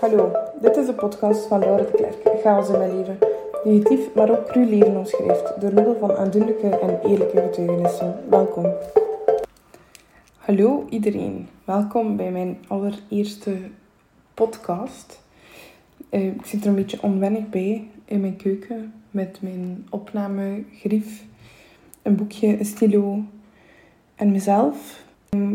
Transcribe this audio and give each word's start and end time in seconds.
Hallo, 0.00 0.32
dit 0.60 0.76
is 0.76 0.86
de 0.86 0.92
podcast 0.92 1.46
van 1.46 1.58
Laura 1.58 1.82
de 1.82 1.90
Klerk, 1.90 2.40
Chaos 2.42 2.68
in 2.68 2.78
mijn 2.78 2.96
leven. 2.96 3.18
Negatief, 3.64 4.14
maar 4.14 4.30
ook 4.30 4.46
cru 4.46 4.66
leven 4.66 4.96
omschrijft 4.96 5.60
door 5.60 5.72
middel 5.72 5.96
van 5.98 6.16
aandoenlijke 6.16 6.68
en 6.68 7.00
eerlijke 7.10 7.40
getuigenissen. 7.40 8.14
Welkom. 8.28 8.72
Hallo 10.36 10.86
iedereen, 10.90 11.48
welkom 11.64 12.16
bij 12.16 12.30
mijn 12.30 12.58
allereerste 12.66 13.56
podcast. 14.34 15.22
Uh, 16.10 16.26
ik 16.26 16.46
zit 16.46 16.62
er 16.62 16.68
een 16.68 16.74
beetje 16.74 17.02
onwennig 17.02 17.48
bij 17.48 17.88
in 18.04 18.20
mijn 18.20 18.36
keuken 18.36 18.92
met 19.10 19.38
mijn 19.42 19.86
opnamegrief, 19.90 21.24
een 22.02 22.16
boekje, 22.16 22.58
een 22.58 22.64
stilo 22.64 23.20
en 24.14 24.32
mezelf. 24.32 25.04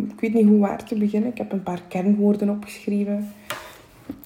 Ik 0.09 0.19
weet 0.19 0.33
niet 0.33 0.47
hoe 0.47 0.59
waar 0.59 0.85
te 0.85 0.95
beginnen. 0.95 1.29
Ik 1.29 1.37
heb 1.37 1.51
een 1.51 1.63
paar 1.63 1.81
kernwoorden 1.87 2.49
opgeschreven. 2.49 3.33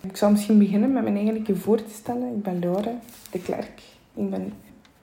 Ik 0.01 0.17
zal 0.17 0.31
misschien 0.31 0.59
beginnen 0.59 0.93
met 0.93 1.03
mijn 1.03 1.15
eigenlijke 1.15 1.55
voor 1.55 1.83
te 1.83 1.93
stellen. 1.93 2.35
Ik 2.35 2.43
ben 2.43 2.59
Laura 2.59 2.99
de 3.31 3.39
Klerk. 3.39 3.81
Ik 4.13 4.29
ben 4.29 4.53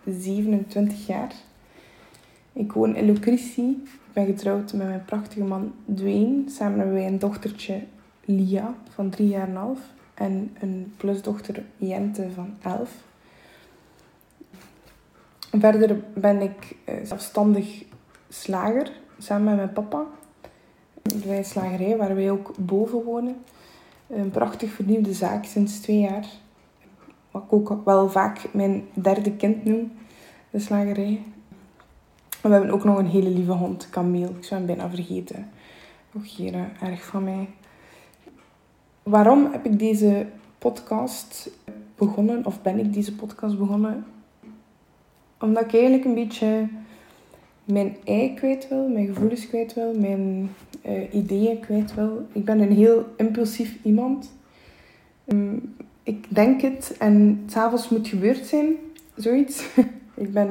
27 0.04 1.06
jaar. 1.06 1.32
Ik 2.52 2.72
woon 2.72 2.96
in 2.96 3.04
Lucretie. 3.04 3.82
Ik 3.82 4.12
ben 4.12 4.26
getrouwd 4.26 4.72
met 4.72 4.86
mijn 4.86 5.04
prachtige 5.04 5.44
man 5.44 5.72
Dwayne. 5.94 6.42
Samen 6.50 6.78
hebben 6.78 6.94
wij 6.94 7.06
een 7.06 7.18
dochtertje 7.18 7.82
Lia 8.24 8.74
van 8.88 9.10
3 9.10 9.28
jaar 9.28 9.48
en 9.48 9.56
half. 9.56 9.78
En 10.14 10.56
een 10.60 10.94
plusdochter 10.96 11.62
Jente 11.76 12.28
van 12.34 12.54
11. 12.62 12.90
Verder 15.58 16.00
ben 16.14 16.40
ik 16.40 16.76
eh, 16.84 16.94
zelfstandig 17.02 17.84
slager 18.28 18.92
samen 19.18 19.44
met 19.44 19.56
mijn 19.56 19.72
papa. 19.72 20.06
Wij 21.24 21.42
slagerij 21.42 21.96
waar 21.96 22.14
wij 22.14 22.30
ook 22.30 22.52
boven 22.58 23.02
wonen. 23.02 23.36
Een 24.12 24.30
prachtig 24.30 24.70
vernieuwde 24.70 25.12
zaak 25.12 25.44
sinds 25.44 25.80
twee 25.80 25.98
jaar. 25.98 26.26
Wat 27.30 27.42
ik 27.42 27.52
ook 27.52 27.84
wel 27.84 28.08
vaak 28.08 28.52
mijn 28.52 28.84
derde 28.94 29.36
kind 29.36 29.64
noem, 29.64 29.92
de 30.50 30.58
slagerij. 30.58 31.22
En 32.42 32.48
we 32.48 32.54
hebben 32.54 32.70
ook 32.70 32.84
nog 32.84 32.98
een 32.98 33.06
hele 33.06 33.30
lieve 33.30 33.52
hond, 33.52 33.90
Camille. 33.90 34.28
Ik 34.28 34.44
zou 34.44 34.60
hem 34.60 34.66
bijna 34.66 34.90
vergeten. 34.90 35.50
Ook 36.16 36.24
hier 36.24 36.54
erg 36.80 37.04
van 37.04 37.24
mij. 37.24 37.48
Waarom 39.02 39.52
heb 39.52 39.66
ik 39.66 39.78
deze 39.78 40.26
podcast 40.58 41.50
begonnen, 41.96 42.46
of 42.46 42.62
ben 42.62 42.78
ik 42.78 42.92
deze 42.92 43.14
podcast 43.14 43.58
begonnen? 43.58 44.06
Omdat 45.40 45.64
ik 45.64 45.72
eigenlijk 45.72 46.04
een 46.04 46.14
beetje 46.14 46.68
mijn 47.64 47.96
ei 48.04 48.34
kwijt 48.34 48.68
wil, 48.68 48.88
mijn 48.88 49.06
gevoelens 49.06 49.48
kwijt 49.48 49.74
wil, 49.74 49.94
mijn 49.98 50.50
uh, 50.86 51.14
ideeën 51.14 51.60
kwijt 51.60 51.94
wil. 51.94 52.26
Ik 52.32 52.44
ben 52.44 52.60
een 52.60 52.72
heel 52.72 53.06
impulsief 53.16 53.76
iemand. 53.82 54.32
Um, 55.26 55.74
ik 56.02 56.26
denk 56.28 56.60
het 56.60 56.94
en 56.98 57.44
s'avonds 57.46 57.88
moet 57.88 58.08
gebeurd 58.08 58.46
zijn, 58.46 58.74
zoiets. 59.16 59.64
ik 60.14 60.32
ben 60.32 60.50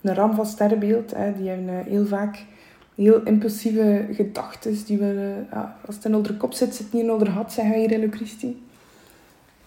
een 0.00 0.14
ram 0.14 0.34
van 0.34 0.46
sterrenbeeld. 0.46 1.14
Hè. 1.14 1.32
Die 1.36 1.48
hebben 1.48 1.74
uh, 1.74 1.80
heel 1.86 2.06
vaak 2.06 2.44
heel 2.94 3.22
impulsieve 3.22 4.06
gedachten. 4.12 4.84
Die 4.86 4.98
willen, 4.98 5.46
uh, 5.52 5.64
als 5.86 5.94
het 5.94 6.04
in 6.04 6.14
onder 6.14 6.34
kop 6.34 6.52
zit, 6.52 6.74
zit 6.74 6.84
het 6.84 6.92
niet 6.92 7.02
in 7.02 7.12
onder 7.12 7.30
had, 7.30 7.52
zeggen 7.52 7.72
wij 7.72 7.82
hier 7.82 7.92
in 7.92 8.00
Lucristie. 8.00 8.62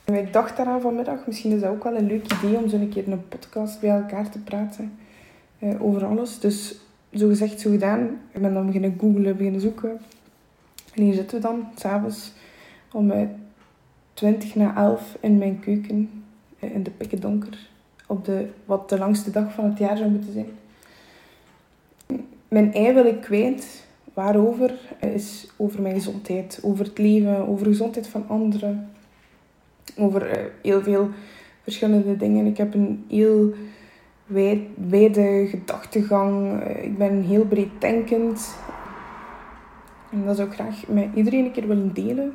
Ik 0.06 0.34
dacht 0.34 0.58
daaraan 0.58 0.82
vanmiddag, 0.82 1.28
misschien 1.28 1.52
is 1.52 1.62
dat 1.62 1.70
ook 1.70 1.84
wel 1.84 1.96
een 1.96 2.08
leuk 2.08 2.34
idee 2.34 2.58
om 2.58 2.70
zo 2.70 2.76
een 2.76 2.90
keer 2.90 3.08
een 3.08 3.28
podcast 3.28 3.80
bij 3.80 3.90
elkaar 3.90 4.30
te 4.30 4.40
praten 4.40 4.92
uh, 5.60 5.84
over 5.84 6.06
alles. 6.06 6.40
Dus 6.40 6.76
zo 7.14 7.28
gezegd, 7.28 7.60
zo 7.60 7.70
gedaan. 7.70 8.02
Ik 8.32 8.42
ben 8.42 8.54
dan 8.54 8.66
beginnen 8.66 8.98
googlen, 9.00 9.38
beginnen 9.38 9.62
zoeken. 9.62 10.00
En 10.94 11.04
hier 11.04 11.14
zitten 11.14 11.38
we 11.38 11.44
dan, 11.44 11.68
s'avonds, 11.76 12.32
om 12.92 13.12
uh, 13.12 13.22
20 14.14 14.56
na 14.56 14.76
11 14.76 15.18
in 15.20 15.38
mijn 15.38 15.60
keuken, 15.60 16.24
uh, 16.60 16.74
in 16.74 16.84
de 16.84 16.92
pikken 16.92 17.20
donker. 17.20 17.70
Op 18.08 18.26
de, 18.26 18.48
wat 18.66 18.90
de 18.90 18.98
langste 18.98 19.32
dag 19.32 19.54
van 19.54 19.66
het 19.66 19.78
jaar 19.78 19.98
zou 19.98 20.10
moeten 20.10 20.34
zijn. 20.34 20.50
Mijn 22.48 22.74
ei 22.74 22.94
wil 22.94 23.06
ik 23.06 23.22
kwijt. 23.22 23.86
Waarover? 24.14 24.74
Is 25.00 25.48
over 25.58 25.82
mijn 25.82 25.94
gezondheid. 25.94 26.60
Over 26.62 26.86
het 26.86 26.98
leven, 26.98 27.48
over 27.48 27.64
de 27.64 27.70
gezondheid 27.70 28.08
van 28.08 28.28
anderen. 28.28 28.90
Over 29.98 30.52
heel 30.62 30.82
veel 30.82 31.10
verschillende 31.62 32.18
dingen. 32.18 32.46
Ik 32.46 32.58
heb 32.58 32.74
een 32.74 33.06
heel 33.08 33.54
wijde 34.28 35.48
gedachtegang. 35.50 36.62
Eh, 36.62 36.84
ik 36.84 36.98
ben 36.98 37.22
heel 37.22 37.46
breed 37.46 37.70
denkend. 37.80 38.56
En 40.12 40.26
dat 40.26 40.36
zou 40.36 40.48
ik 40.48 40.54
graag 40.54 40.88
met 40.88 41.08
iedereen 41.14 41.46
een 41.46 41.52
keer 41.52 41.68
willen 41.68 41.94
delen. 41.94 42.34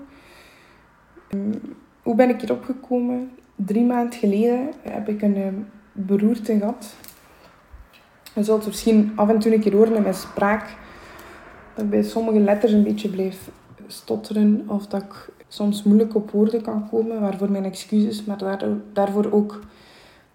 Ehm, 1.29 1.59
hoe 2.03 2.15
ben 2.15 2.29
ik 2.29 2.41
hierop 2.41 2.65
gekomen? 2.65 3.31
Drie 3.57 3.85
maanden 3.85 4.19
geleden 4.19 4.71
heb 4.83 5.09
ik 5.09 5.23
een 5.23 5.37
ehm, 5.37 5.55
beroerte 5.93 6.59
gehad. 6.59 6.95
Je 8.35 8.43
zult 8.45 8.67
misschien 8.67 9.13
af 9.15 9.29
en 9.29 9.39
toe 9.39 9.55
een 9.55 9.61
keer 9.61 9.77
horen 9.77 9.95
in 9.95 10.03
mijn 10.03 10.15
spraak. 10.15 10.77
Dat 11.75 11.85
ik 11.85 11.91
bij 11.91 12.03
sommige 12.03 12.41
letters 12.41 12.73
een 12.73 12.83
beetje 12.83 13.09
blijf 13.09 13.51
stotteren. 13.87 14.65
Of 14.67 14.87
dat 14.87 15.03
ik 15.03 15.29
soms 15.49 15.83
moeilijk 15.83 16.15
op 16.15 16.31
woorden 16.31 16.63
kan 16.63 16.89
komen. 16.89 17.21
Waarvoor 17.21 17.51
mijn 17.51 17.65
excuses. 17.65 18.25
Maar 18.25 18.59
daarvoor 18.93 19.33
ook 19.33 19.61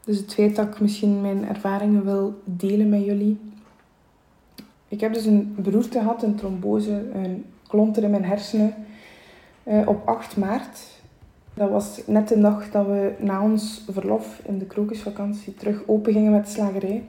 dus 0.08 0.18
het 0.18 0.34
feit 0.34 0.56
dat 0.56 0.68
ik 0.68 0.80
misschien 0.80 1.22
mijn 1.22 1.48
ervaringen 1.48 2.06
wil 2.06 2.42
delen 2.44 2.90
met 2.90 3.06
jullie. 3.06 3.40
Ik 4.88 5.00
heb 5.00 5.14
dus 5.14 5.26
een 5.26 5.56
beroerte 5.58 6.00
gehad, 6.00 6.24
een 6.24 6.36
trombose, 6.36 7.12
een 7.14 7.46
klont 7.68 7.98
in 7.98 8.12
mijn 8.12 8.26
hersenen 8.26 8.74
uh, 9.64 9.88
op 9.88 10.08
8 10.08 10.38
maart. 10.38 10.80
Dat 11.54 11.70
was 11.70 12.02
net 12.06 12.28
de 12.28 12.40
dag 12.40 12.72
dat 12.72 12.86
we 12.86 13.14
na 13.20 13.42
ons 13.42 13.86
verlof 13.92 14.42
in 14.46 14.58
de 14.58 14.66
krokusvakantie 14.66 15.54
terug 15.54 15.88
open 15.88 16.14
gingen 16.14 16.32
met 16.32 16.46
de 16.46 16.52
slagerij. 16.52 17.04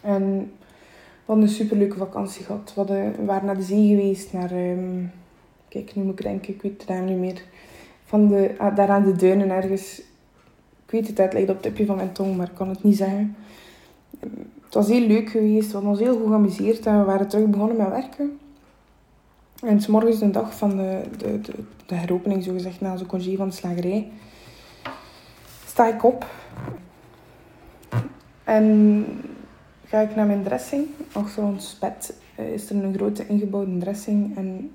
En 0.00 0.38
we 0.38 1.24
hadden 1.24 1.44
een 1.44 1.50
superleuke 1.50 1.96
vakantie 1.96 2.44
gehad. 2.44 2.72
We, 2.74 3.12
waren 3.24 3.46
naar 3.46 3.56
de 3.56 3.62
zee 3.62 3.88
geweest, 3.88 4.32
naar... 4.32 4.52
Um, 4.52 5.12
kijk, 5.68 5.94
nu 5.94 6.02
moet 6.02 6.18
ik 6.18 6.24
denken, 6.24 6.54
ik 6.54 6.62
weet 6.62 6.78
het 6.78 6.86
daar 6.86 7.02
niet 7.02 7.18
meer. 7.18 7.42
Van 8.04 8.28
de, 8.28 8.54
ah, 8.58 8.76
daar 8.76 8.88
aan 8.88 9.04
de 9.04 9.16
duinen 9.16 9.50
ergens 9.50 10.02
ik 10.86 10.92
weet 10.92 11.06
het, 11.06 11.18
het 11.18 11.32
ligt 11.32 11.48
op 11.48 11.54
het 11.54 11.62
tipje 11.62 11.86
van 11.86 11.96
mijn 11.96 12.12
tong, 12.12 12.36
maar 12.36 12.46
ik 12.46 12.54
kan 12.54 12.68
het 12.68 12.82
niet 12.82 12.96
zeggen. 12.96 13.36
Het 14.64 14.74
was 14.74 14.88
heel 14.88 15.06
leuk 15.06 15.28
geweest, 15.28 15.66
we 15.66 15.72
hadden 15.72 15.90
ons 15.90 16.00
heel 16.00 16.16
goed 16.16 16.26
geamuseerd 16.26 16.86
en 16.86 16.98
we 16.98 17.04
waren 17.04 17.28
terug 17.28 17.46
begonnen 17.46 17.76
met 17.76 17.88
werken. 17.88 18.38
En 19.62 19.80
s 19.80 19.86
morgens 19.86 20.18
de 20.18 20.30
dag 20.30 20.56
van 20.56 20.76
de, 20.76 21.02
de, 21.18 21.40
de, 21.40 21.52
de 21.86 21.94
heropening, 21.94 22.42
zogezegd, 22.42 22.80
na 22.80 22.96
zo'n 22.96 23.06
congé 23.06 23.36
van 23.36 23.48
de 23.48 23.54
slagerij, 23.54 24.10
sta 25.66 25.86
ik 25.86 26.04
op. 26.04 26.26
En 28.44 29.04
ga 29.84 30.00
ik 30.00 30.16
naar 30.16 30.26
mijn 30.26 30.42
dressing. 30.42 30.86
Achter 31.12 31.42
ons 31.42 31.78
bed 31.80 32.14
is 32.52 32.70
er 32.70 32.84
een 32.84 32.94
grote 32.94 33.26
ingebouwde 33.26 33.78
dressing. 33.78 34.36
En 34.36 34.70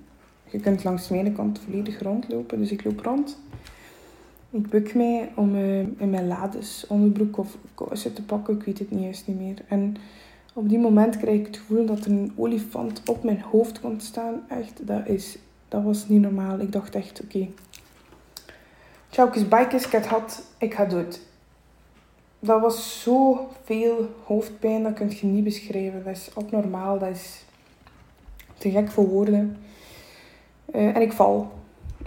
je 0.50 0.60
kunt 0.60 0.84
langs 0.84 1.08
de 1.08 1.18
ene 1.18 1.32
kant 1.32 1.60
volledig 1.60 2.02
rondlopen. 2.02 2.60
Dus 2.60 2.72
ik 2.72 2.84
loop 2.84 3.00
rond. 3.00 3.38
Ik 4.54 4.70
buk 4.70 4.96
mij 4.96 5.32
om 5.36 5.56
uh, 5.56 5.80
in 5.80 6.10
mijn 6.10 6.28
lades 6.28 6.86
onderbroek 6.88 7.38
of 7.38 7.58
kousen 7.76 8.14
te 8.14 8.24
pakken. 8.24 8.56
Ik 8.56 8.64
weet 8.64 8.80
het 8.80 8.92
niet 8.92 9.04
juist 9.04 9.28
niet 9.28 9.40
meer. 9.40 9.58
En 9.68 9.96
op 10.54 10.70
die 10.70 10.80
moment 10.80 11.18
krijg 11.18 11.40
ik 11.40 11.46
het 11.46 11.58
gevoel 11.58 11.86
dat 11.86 12.06
er 12.06 12.12
een 12.12 12.34
olifant 12.36 13.10
op 13.10 13.24
mijn 13.24 13.42
hoofd 13.42 13.80
komt 13.80 14.04
staan. 14.04 14.44
Echt, 14.48 14.88
dat, 14.88 15.08
is, 15.08 15.38
dat 15.68 15.84
was 15.84 16.08
niet 16.08 16.22
normaal. 16.22 16.60
Ik 16.60 16.72
dacht 16.72 16.96
echt, 16.96 17.22
oké. 17.24 17.38
Okay. 17.38 17.52
Tjaukes 19.10 19.48
bikes, 19.48 19.86
ik 19.86 19.92
het 19.92 20.06
had, 20.06 20.44
ik 20.58 20.74
ga 20.74 20.86
dood. 20.86 21.22
Dat 22.40 22.62
was 22.62 23.02
zo 23.02 23.48
veel 23.64 24.10
hoofdpijn, 24.24 24.84
dat 24.84 24.94
kun 24.94 25.10
je 25.10 25.26
niet 25.28 25.44
beschrijven. 25.44 26.04
Dat 26.04 26.16
is 26.16 26.32
abnormaal, 26.36 27.00
dat 27.00 27.10
is 27.10 27.46
te 28.58 28.72
gek 28.72 28.92
voor 28.92 29.08
woorden. 29.08 29.58
Uh, 30.76 30.96
en 30.96 31.02
ik 31.02 31.12
val 31.12 31.52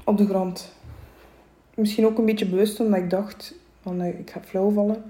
op 0.05 0.19
de 0.19 0.27
grond 0.27 0.73
misschien 1.77 2.07
ook 2.07 2.19
een 2.19 2.25
beetje 2.25 2.49
bewust 2.49 2.81
omdat 2.81 2.99
ik 2.99 3.11
dacht, 3.11 3.55
van, 3.81 4.01
uh, 4.01 4.19
ik 4.19 4.31
ga 4.31 4.41
flauw 4.41 4.71
vallen. 4.71 5.03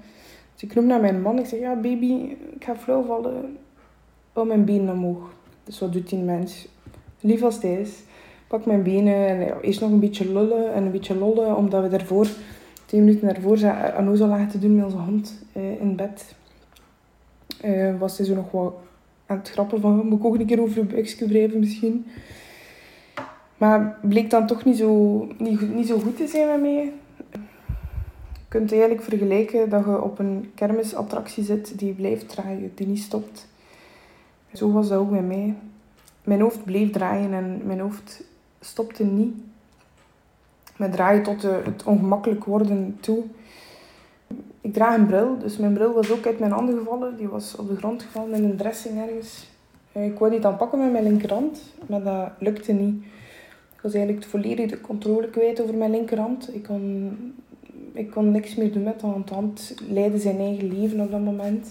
Dus 0.52 0.62
ik 0.62 0.74
noem 0.74 0.86
naar 0.86 1.00
mijn 1.00 1.22
man. 1.22 1.38
Ik 1.38 1.46
zeg, 1.46 1.60
ja 1.60 1.74
baby, 1.74 2.36
ik 2.54 2.64
ga 2.64 2.76
flauw 2.76 3.04
vallen. 3.04 3.56
Oh, 4.32 4.46
mijn 4.46 4.64
benen 4.64 4.94
omhoog. 4.94 5.34
Dus 5.64 5.78
wat 5.78 5.92
doet 5.92 6.08
die 6.08 6.18
mens? 6.18 6.68
Lief 7.20 7.42
als 7.42 7.62
hij 7.62 7.80
is. 7.80 7.90
Pak 8.48 8.66
mijn 8.66 8.82
benen 8.82 9.28
en 9.28 9.40
ja, 9.40 9.60
eerst 9.60 9.80
nog 9.80 9.90
een 9.90 10.00
beetje 10.00 10.32
lullen 10.32 10.74
en 10.74 10.84
een 10.84 10.90
beetje 10.90 11.16
lollen. 11.16 11.56
Omdat 11.56 11.82
we 11.82 11.88
daarvoor, 11.88 12.28
twee 12.86 13.00
minuten 13.00 13.28
daarvoor, 13.28 13.56
zo 14.16 14.26
lagen 14.26 14.48
te 14.48 14.58
doen 14.58 14.76
met 14.76 14.84
onze 14.84 14.96
hond 14.96 15.44
uh, 15.56 15.80
in 15.80 15.96
bed. 15.96 16.34
Uh, 17.64 17.98
was 17.98 18.16
hij 18.16 18.26
zo 18.26 18.34
nog 18.34 18.50
wat 18.50 18.74
aan 19.26 19.36
het 19.36 19.50
grappen 19.50 19.80
van, 19.80 20.06
moet 20.06 20.18
ik 20.18 20.24
ook 20.24 20.38
een 20.38 20.46
keer 20.46 20.60
over 20.60 20.78
je 20.78 20.84
buikje 20.84 21.26
wrijven 21.26 21.58
misschien. 21.58 22.06
Maar 23.58 23.98
bleek 24.02 24.30
dan 24.30 24.46
toch 24.46 24.64
niet 24.64 24.76
zo, 24.76 25.26
niet, 25.38 25.74
niet 25.74 25.86
zo 25.86 25.98
goed 25.98 26.16
te 26.16 26.26
zijn 26.26 26.48
met 26.48 26.60
mij. 26.60 26.92
Je 28.32 28.60
kunt 28.60 28.72
eigenlijk 28.72 29.02
vergelijken 29.02 29.68
dat 29.68 29.84
je 29.84 30.02
op 30.02 30.18
een 30.18 30.50
kermisattractie 30.54 31.44
zit 31.44 31.78
die 31.78 31.92
blijft 31.92 32.28
draaien, 32.28 32.72
die 32.74 32.86
niet 32.86 33.02
stopt. 33.02 33.48
Zo 34.52 34.72
was 34.72 34.88
dat 34.88 34.98
ook 34.98 35.10
met 35.10 35.26
mij. 35.26 35.54
Mijn 36.24 36.40
hoofd 36.40 36.64
bleef 36.64 36.90
draaien 36.90 37.32
en 37.32 37.60
mijn 37.64 37.80
hoofd 37.80 38.24
stopte 38.60 39.04
niet. 39.04 39.34
me 40.76 40.88
draaien 40.88 41.22
tot 41.22 41.42
het 41.42 41.82
ongemakkelijk 41.84 42.44
worden 42.44 42.96
toe. 43.00 43.24
Ik 44.60 44.72
draag 44.72 44.96
een 44.96 45.06
bril, 45.06 45.38
dus 45.38 45.56
mijn 45.56 45.72
bril 45.72 45.92
was 45.92 46.10
ook 46.10 46.26
uit 46.26 46.38
mijn 46.38 46.52
handen 46.52 46.78
gevallen. 46.78 47.16
Die 47.16 47.28
was 47.28 47.56
op 47.56 47.68
de 47.68 47.76
grond 47.76 48.02
gevallen 48.02 48.34
in 48.34 48.44
een 48.44 48.56
dressing 48.56 48.98
ergens. 48.98 49.46
Eh, 49.92 50.04
ik 50.04 50.18
wou 50.18 50.30
die 50.30 50.40
dan 50.40 50.56
pakken 50.56 50.78
met 50.78 50.92
mijn 50.92 51.04
linkerhand, 51.04 51.62
maar 51.86 52.02
dat 52.02 52.30
lukte 52.38 52.72
niet. 52.72 53.04
Was 53.84 53.94
eigenlijk 53.94 54.26
volledig 54.26 54.70
de 54.70 54.80
controle 54.80 55.30
kwijt 55.30 55.60
over 55.60 55.74
mijn 55.74 55.90
linkerhand. 55.90 56.54
Ik 56.54 56.62
kon, 56.62 57.16
ik 57.92 58.10
kon 58.10 58.30
niks 58.30 58.54
meer 58.54 58.72
doen 58.72 58.82
met 58.82 59.00
de 59.00 59.06
hand. 59.06 59.78
De 59.78 59.92
leidde 59.92 60.18
zijn 60.18 60.38
eigen 60.38 60.78
leven 60.78 61.00
op 61.00 61.10
dat 61.10 61.20
moment. 61.20 61.68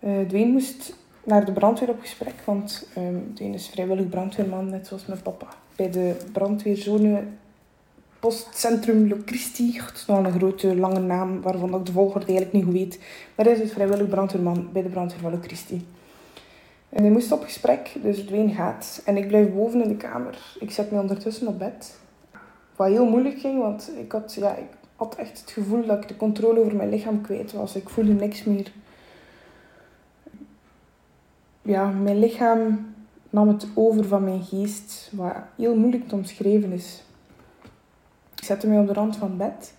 Uh, 0.00 0.46
moest 0.46 0.96
naar 1.24 1.44
de 1.44 1.52
brandweer 1.52 1.88
op 1.88 2.00
gesprek, 2.00 2.34
want 2.44 2.88
um, 2.98 3.30
Dwayne 3.34 3.54
is 3.54 3.68
vrijwillig 3.68 4.08
brandweerman, 4.08 4.70
net 4.70 4.86
zoals 4.86 5.06
mijn 5.06 5.22
papa. 5.22 5.46
Bij 5.76 5.90
de 5.90 6.16
brandweerzone 6.32 7.22
postcentrum 8.20 9.08
Locristi. 9.08 9.80
Het 9.80 9.96
is 9.96 10.06
nog 10.06 10.18
een 10.18 10.32
grote, 10.32 10.76
lange 10.76 11.00
naam 11.00 11.40
waarvan 11.40 11.74
ik 11.74 11.86
de 11.86 11.92
volgorde 11.92 12.26
eigenlijk 12.26 12.52
niet 12.52 12.64
goed 12.64 12.72
weet. 12.72 12.98
Maar 13.34 13.46
hij 13.46 13.54
is 13.54 13.60
dus 13.60 13.72
vrijwillig 13.72 14.08
brandweerman 14.08 14.68
bij 14.72 14.82
de 14.82 14.88
brandweer 14.88 15.20
van 15.20 15.30
Locristi. 15.32 15.86
En 16.88 17.02
hij 17.02 17.10
moest 17.10 17.32
op 17.32 17.42
gesprek, 17.42 17.96
dus 18.02 18.18
Dwayne 18.18 18.54
gaat. 18.54 19.02
En 19.04 19.16
ik 19.16 19.28
blijf 19.28 19.52
boven 19.52 19.82
in 19.82 19.88
de 19.88 19.96
kamer. 19.96 20.56
Ik 20.60 20.70
zet 20.70 20.90
me 20.90 21.00
ondertussen 21.00 21.46
op 21.46 21.58
bed. 21.58 21.98
Wat 22.76 22.88
heel 22.88 23.06
moeilijk 23.06 23.38
ging, 23.38 23.60
want 23.60 23.90
ik 23.98 24.12
had, 24.12 24.34
ja, 24.34 24.54
ik 24.54 24.68
had 24.96 25.14
echt 25.14 25.40
het 25.40 25.50
gevoel 25.50 25.86
dat 25.86 26.02
ik 26.02 26.08
de 26.08 26.16
controle 26.16 26.60
over 26.60 26.76
mijn 26.76 26.88
lichaam 26.88 27.20
kwijt 27.20 27.52
was. 27.52 27.76
Ik 27.76 27.88
voelde 27.88 28.12
niks 28.12 28.44
meer. 28.44 28.72
Ja, 31.62 31.88
mijn 31.88 32.18
lichaam 32.18 32.94
nam 33.30 33.48
het 33.48 33.66
over 33.74 34.04
van 34.04 34.24
mijn 34.24 34.42
geest, 34.42 35.10
wat 35.12 35.34
heel 35.56 35.76
moeilijk 35.76 36.08
te 36.08 36.14
omschrijven 36.14 36.72
is. 36.72 37.02
Ik 38.36 38.44
zette 38.44 38.66
mij 38.66 38.78
op 38.78 38.86
de 38.86 38.92
rand 38.92 39.16
van 39.16 39.36
bed. 39.36 39.74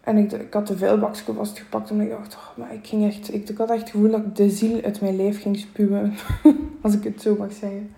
En 0.00 0.16
ik, 0.16 0.32
ik 0.32 0.52
had 0.52 0.66
de 0.66 0.78
vuilbakje 0.78 1.32
vastgepakt 1.32 1.90
en 1.90 2.00
ik 2.00 2.10
dacht, 2.10 2.34
oh, 2.34 2.56
maar 2.56 2.74
ik, 2.74 2.86
ging 2.86 3.06
echt, 3.06 3.34
ik, 3.34 3.58
had 3.58 3.70
echt 3.70 3.80
het 3.80 3.90
gevoel 3.90 4.10
dat 4.10 4.20
ik 4.20 4.36
de 4.36 4.50
ziel 4.50 4.82
uit 4.82 5.00
mijn 5.00 5.16
lijf 5.16 5.42
ging 5.42 5.58
spuwen. 5.58 6.14
Als 6.82 6.94
ik 6.94 7.04
het 7.04 7.22
zo 7.22 7.36
mag 7.38 7.52
zeggen. 7.52 7.94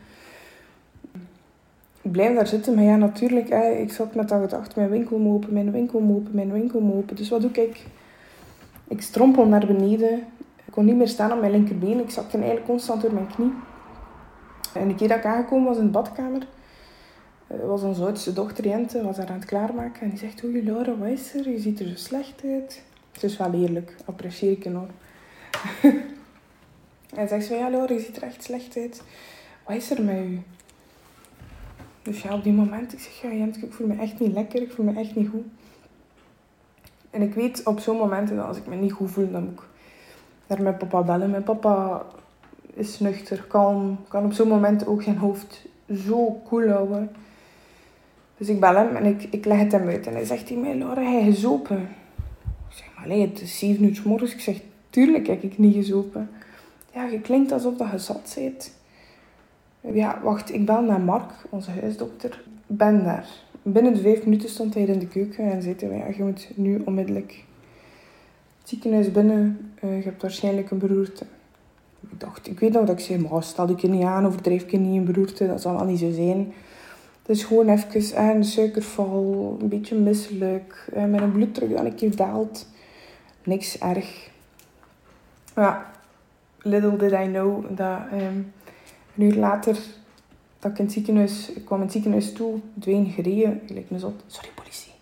Ik 2.02 2.12
blijf 2.12 2.34
daar 2.34 2.46
zitten, 2.46 2.74
maar 2.74 2.84
ja, 2.84 2.96
natuurlijk, 2.96 3.48
hè, 3.48 3.70
ik 3.70 3.92
zat 3.92 4.14
met 4.14 4.28
dat 4.28 4.40
gedacht, 4.40 4.76
mijn 4.76 4.90
winkel 4.90 5.18
mopen, 5.18 5.52
mijn 5.52 5.70
winkel 5.70 6.00
mopen, 6.00 6.34
mijn 6.34 6.52
winkel 6.52 6.80
mopen. 6.80 7.16
Dus 7.16 7.28
wat 7.28 7.40
doe 7.40 7.50
ik? 7.50 7.86
Ik 8.88 9.02
strompel 9.02 9.46
naar 9.46 9.66
beneden. 9.66 10.18
Ik 10.64 10.72
kon 10.72 10.84
niet 10.84 10.96
meer 10.96 11.08
staan 11.08 11.32
op 11.32 11.40
mijn 11.40 11.52
linkerbeen. 11.52 12.00
Ik 12.00 12.10
zakte 12.10 12.36
eigenlijk 12.36 12.66
constant 12.66 13.02
door 13.02 13.12
mijn 13.12 13.26
knie. 13.34 13.52
En 14.74 14.88
de 14.88 14.94
keer 14.94 15.08
dat 15.08 15.16
ik 15.16 15.24
aangekomen 15.24 15.68
was 15.68 15.76
in 15.76 15.84
de 15.84 15.90
badkamer, 15.90 16.46
was 17.60 17.82
onze 17.82 18.04
oudste 18.04 18.32
dochter 18.32 18.66
Jente 18.66 19.02
was 19.02 19.16
daar 19.16 19.28
aan 19.28 19.34
het 19.34 19.44
klaarmaken. 19.44 20.02
En 20.02 20.08
die 20.08 20.18
zegt, 20.18 20.44
oei 20.44 20.64
Laura, 20.64 20.96
wat 20.96 21.08
is 21.08 21.34
er? 21.34 21.50
Je 21.50 21.58
ziet 21.58 21.80
er 21.80 21.88
zo 21.88 21.96
slecht 21.96 22.42
uit. 22.44 22.82
Het 23.12 23.22
is 23.22 23.36
wel 23.36 23.52
eerlijk, 23.52 23.96
apprecieer 24.04 24.50
ik 24.50 24.64
enorm. 24.64 24.90
en 27.16 27.28
zegt 27.28 27.46
ze, 27.46 27.54
ja 27.54 27.70
Laura, 27.70 27.94
je 27.94 28.00
ziet 28.00 28.16
er 28.16 28.22
echt 28.22 28.42
slecht 28.42 28.76
uit. 28.76 29.02
Wat 29.66 29.76
is 29.76 29.90
er 29.90 30.02
met 30.02 30.16
u? 30.16 30.42
Dus 32.02 32.22
ja, 32.22 32.34
op 32.34 32.42
die 32.42 32.52
moment, 32.52 32.92
ik 32.92 32.98
zeg, 32.98 33.22
ja 33.22 33.36
Jente, 33.36 33.60
ik 33.60 33.72
voel 33.72 33.86
me 33.86 33.96
echt 33.96 34.20
niet 34.20 34.32
lekker. 34.32 34.62
Ik 34.62 34.72
voel 34.72 34.84
me 34.84 35.00
echt 35.00 35.14
niet 35.14 35.28
goed. 35.28 35.46
En 37.10 37.22
ik 37.22 37.34
weet 37.34 37.66
op 37.66 37.80
zo'n 37.80 37.96
momenten 37.96 38.46
als 38.46 38.56
ik 38.56 38.66
me 38.66 38.74
niet 38.74 38.92
goed 38.92 39.10
voel, 39.10 39.30
dan 39.30 39.44
moet 39.44 39.52
ik 39.52 39.64
naar 40.46 40.62
mijn 40.62 40.76
papa 40.76 41.02
bellen. 41.02 41.30
Mijn 41.30 41.42
papa 41.42 42.02
is 42.74 42.98
nuchter, 43.00 43.44
kalm, 43.48 43.98
kan 44.08 44.24
op 44.24 44.32
zo'n 44.32 44.48
moment 44.48 44.86
ook 44.86 45.02
zijn 45.02 45.16
hoofd 45.16 45.66
zo 46.06 46.40
cool 46.44 46.68
houden. 46.68 47.10
Dus 48.42 48.50
ik 48.50 48.60
bel 48.60 48.74
hem 48.74 48.96
en 48.96 49.04
ik, 49.04 49.26
ik 49.30 49.44
leg 49.44 49.58
het 49.58 49.72
hem 49.72 49.88
uit. 49.88 50.06
En 50.06 50.12
hij 50.12 50.24
zegt 50.24 50.48
hij 50.48 50.58
mij, 50.58 50.74
Laura, 50.76 51.02
hij 51.02 51.24
gezopen. 51.24 51.80
Ik 52.68 52.76
zeg, 52.76 52.86
maar 52.96 53.16
het 53.16 53.40
is 53.40 53.58
7 53.58 53.84
uur 53.84 54.02
morgens. 54.04 54.32
Ik 54.32 54.40
zeg, 54.40 54.60
tuurlijk 54.90 55.26
heb 55.26 55.42
ik 55.42 55.58
niet 55.58 55.74
gezopen. 55.74 56.30
Ja, 56.94 57.04
je 57.04 57.20
klinkt 57.20 57.52
alsof 57.52 57.76
dat 57.76 57.90
je 57.90 57.98
zat 57.98 58.32
bent. 58.34 58.72
Ja, 59.92 60.20
wacht, 60.22 60.52
ik 60.52 60.66
bel 60.66 60.82
naar 60.82 61.00
Mark, 61.00 61.30
onze 61.50 61.70
huisdokter. 61.70 62.42
Ben 62.66 63.04
daar. 63.04 63.28
Binnen 63.62 63.94
de 63.94 64.20
minuten 64.24 64.48
stond 64.48 64.74
hij 64.74 64.82
in 64.82 64.98
de 64.98 65.08
keuken 65.08 65.52
en 65.52 65.62
zei 65.62 65.74
hij, 65.78 65.96
ja, 65.96 66.06
je 66.16 66.24
moet 66.24 66.50
nu 66.54 66.82
onmiddellijk 66.84 67.44
het 68.58 68.68
ziekenhuis 68.68 69.12
binnen. 69.12 69.72
Uh, 69.84 69.96
je 69.96 70.04
hebt 70.04 70.22
waarschijnlijk 70.22 70.70
een 70.70 70.78
beroerte. 70.78 71.24
Ik 72.00 72.20
dacht, 72.20 72.48
ik 72.48 72.60
weet 72.60 72.72
nog 72.72 72.86
dat 72.86 72.98
ik 72.98 73.04
zei, 73.04 73.28
maar 73.28 73.42
stel 73.42 73.68
ik 73.68 73.78
je 73.78 73.88
niet 73.88 74.04
aan, 74.04 74.26
overdrijf 74.26 74.62
ik 74.62 74.72
niet 74.72 74.96
een 74.96 75.04
beroerte, 75.04 75.46
dat 75.46 75.60
zal 75.60 75.76
wel 75.76 75.84
niet 75.84 75.98
zo 75.98 76.10
zijn. 76.10 76.52
Is 77.26 77.44
gewoon 77.44 77.68
even 77.68 78.16
eh, 78.16 78.28
een 78.28 78.44
suikerval, 78.44 79.56
een 79.60 79.68
beetje 79.68 79.94
misselijk, 79.94 80.88
eh, 80.94 81.04
met 81.04 81.20
een 81.20 81.32
bloeddruk 81.32 81.70
dat 81.76 81.84
een 81.84 81.94
keer 81.94 82.16
daalt. 82.16 82.68
Niks 83.44 83.78
erg. 83.78 84.30
Ja, 85.56 85.92
little 86.58 86.96
did 86.96 87.12
I 87.12 87.26
know 87.26 87.76
dat 87.76 87.98
um, 88.12 88.52
een 89.16 89.22
uur 89.22 89.34
later 89.34 89.76
dat 90.62 90.70
ik 90.70 90.78
in 90.78 90.84
het 90.84 90.92
ziekenhuis, 90.92 91.52
ik 91.52 91.64
kwam 91.64 91.78
in 91.78 91.84
het 91.84 91.92
ziekenhuis 91.92 92.32
toe, 92.32 92.58
Dwayne 92.78 93.10
gereden, 93.10 93.60
gelijk 93.66 93.90
me 93.90 93.98
zot, 93.98 94.24
sorry 94.26 94.48
politie. 94.54 94.92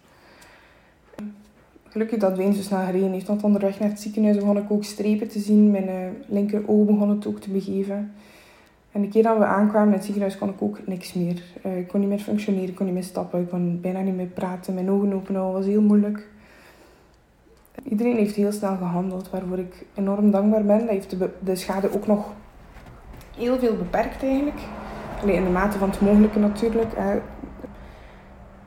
Gelukkig 1.89 2.19
dat 2.19 2.35
Dwayne 2.35 2.55
zo 2.55 2.63
snel 2.63 2.85
gereden 2.85 3.13
heeft, 3.13 3.27
want 3.27 3.43
onderweg 3.43 3.79
naar 3.79 3.89
het 3.89 4.01
ziekenhuis 4.01 4.37
begon 4.37 4.57
ik 4.57 4.71
ook 4.71 4.85
strepen 4.85 5.29
te 5.29 5.39
zien. 5.39 5.71
Mijn 5.71 5.89
uh, 5.89 5.95
linker 6.29 6.69
oog 6.69 6.87
begon 6.87 7.09
het 7.09 7.27
ook 7.27 7.41
te 7.41 7.51
begeven. 7.51 8.13
En 8.93 9.01
de 9.01 9.09
keer 9.09 9.23
dat 9.23 9.39
we 9.39 9.45
aankwamen 9.45 9.89
in 9.89 9.95
het 9.95 10.05
ziekenhuis 10.05 10.39
kon 10.39 10.49
ik 10.49 10.63
ook 10.63 10.87
niks 10.87 11.13
meer. 11.13 11.43
Uh, 11.67 11.79
ik 11.79 11.89
kon 11.89 12.01
niet 12.01 12.09
meer 12.09 12.19
functioneren, 12.19 12.69
ik 12.69 12.75
kon 12.75 12.85
niet 12.87 12.95
meer 12.95 13.05
stappen, 13.05 13.41
ik 13.41 13.49
kon 13.49 13.81
bijna 13.81 14.01
niet 14.01 14.17
meer 14.17 14.27
praten. 14.27 14.75
Mijn 14.75 14.91
ogen 14.91 15.13
open 15.13 15.35
houden 15.35 15.57
was 15.57 15.67
heel 15.67 15.83
moeilijk. 15.83 16.29
Iedereen 17.83 18.17
heeft 18.17 18.35
heel 18.35 18.53
snel 18.53 18.77
gehandeld, 18.77 19.31
waarvoor 19.31 19.59
ik 19.59 19.87
enorm 19.95 20.31
dankbaar 20.31 20.65
ben. 20.65 20.79
Dat 20.79 20.89
heeft 20.89 21.19
de, 21.19 21.31
de 21.39 21.57
schade 21.57 21.95
ook 21.95 22.07
nog 22.07 22.33
heel 23.37 23.59
veel 23.59 23.77
beperkt 23.77 24.23
eigenlijk. 24.23 24.61
Alleen 25.23 25.35
in 25.35 25.45
de 25.45 25.51
mate 25.51 25.79
van 25.79 25.91
het 25.91 26.01
mogelijke 26.01 26.39
natuurlijk. 26.39 26.95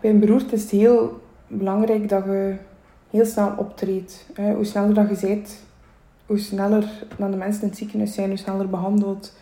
Bij 0.02 0.10
een 0.10 0.19
beroerte 0.19 0.56
is 0.56 0.62
het 0.62 0.72
heel 0.72 1.22
belangrijk 1.48 2.10
dat 2.10 2.26
je 2.26 2.56
heel 3.10 3.26
snel 3.26 3.54
optreedt. 3.58 4.30
Uh, 4.40 4.54
hoe 4.54 4.66
sneller 4.66 4.94
dat 4.94 5.10
je 5.10 5.28
bent, 5.28 5.64
hoe 6.26 6.38
sneller 6.38 7.04
dan 7.18 7.31
de 7.31 7.38
mensen 7.38 7.62
in 7.62 7.68
het 7.68 7.78
ziekenhuis 7.78 8.14
zijn, 8.14 8.28
hoe 8.28 8.38
sneller 8.38 8.69
behandeld 8.69 9.34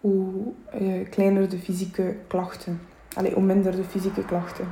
hoe 0.00 0.32
uh, 0.80 1.08
kleiner 1.10 1.48
de 1.48 1.58
fysieke 1.58 2.16
klachten. 2.26 2.80
Allee, 3.16 3.34
hoe 3.34 3.42
minder 3.42 3.76
de 3.76 3.84
fysieke 3.84 4.24
klachten. 4.24 4.66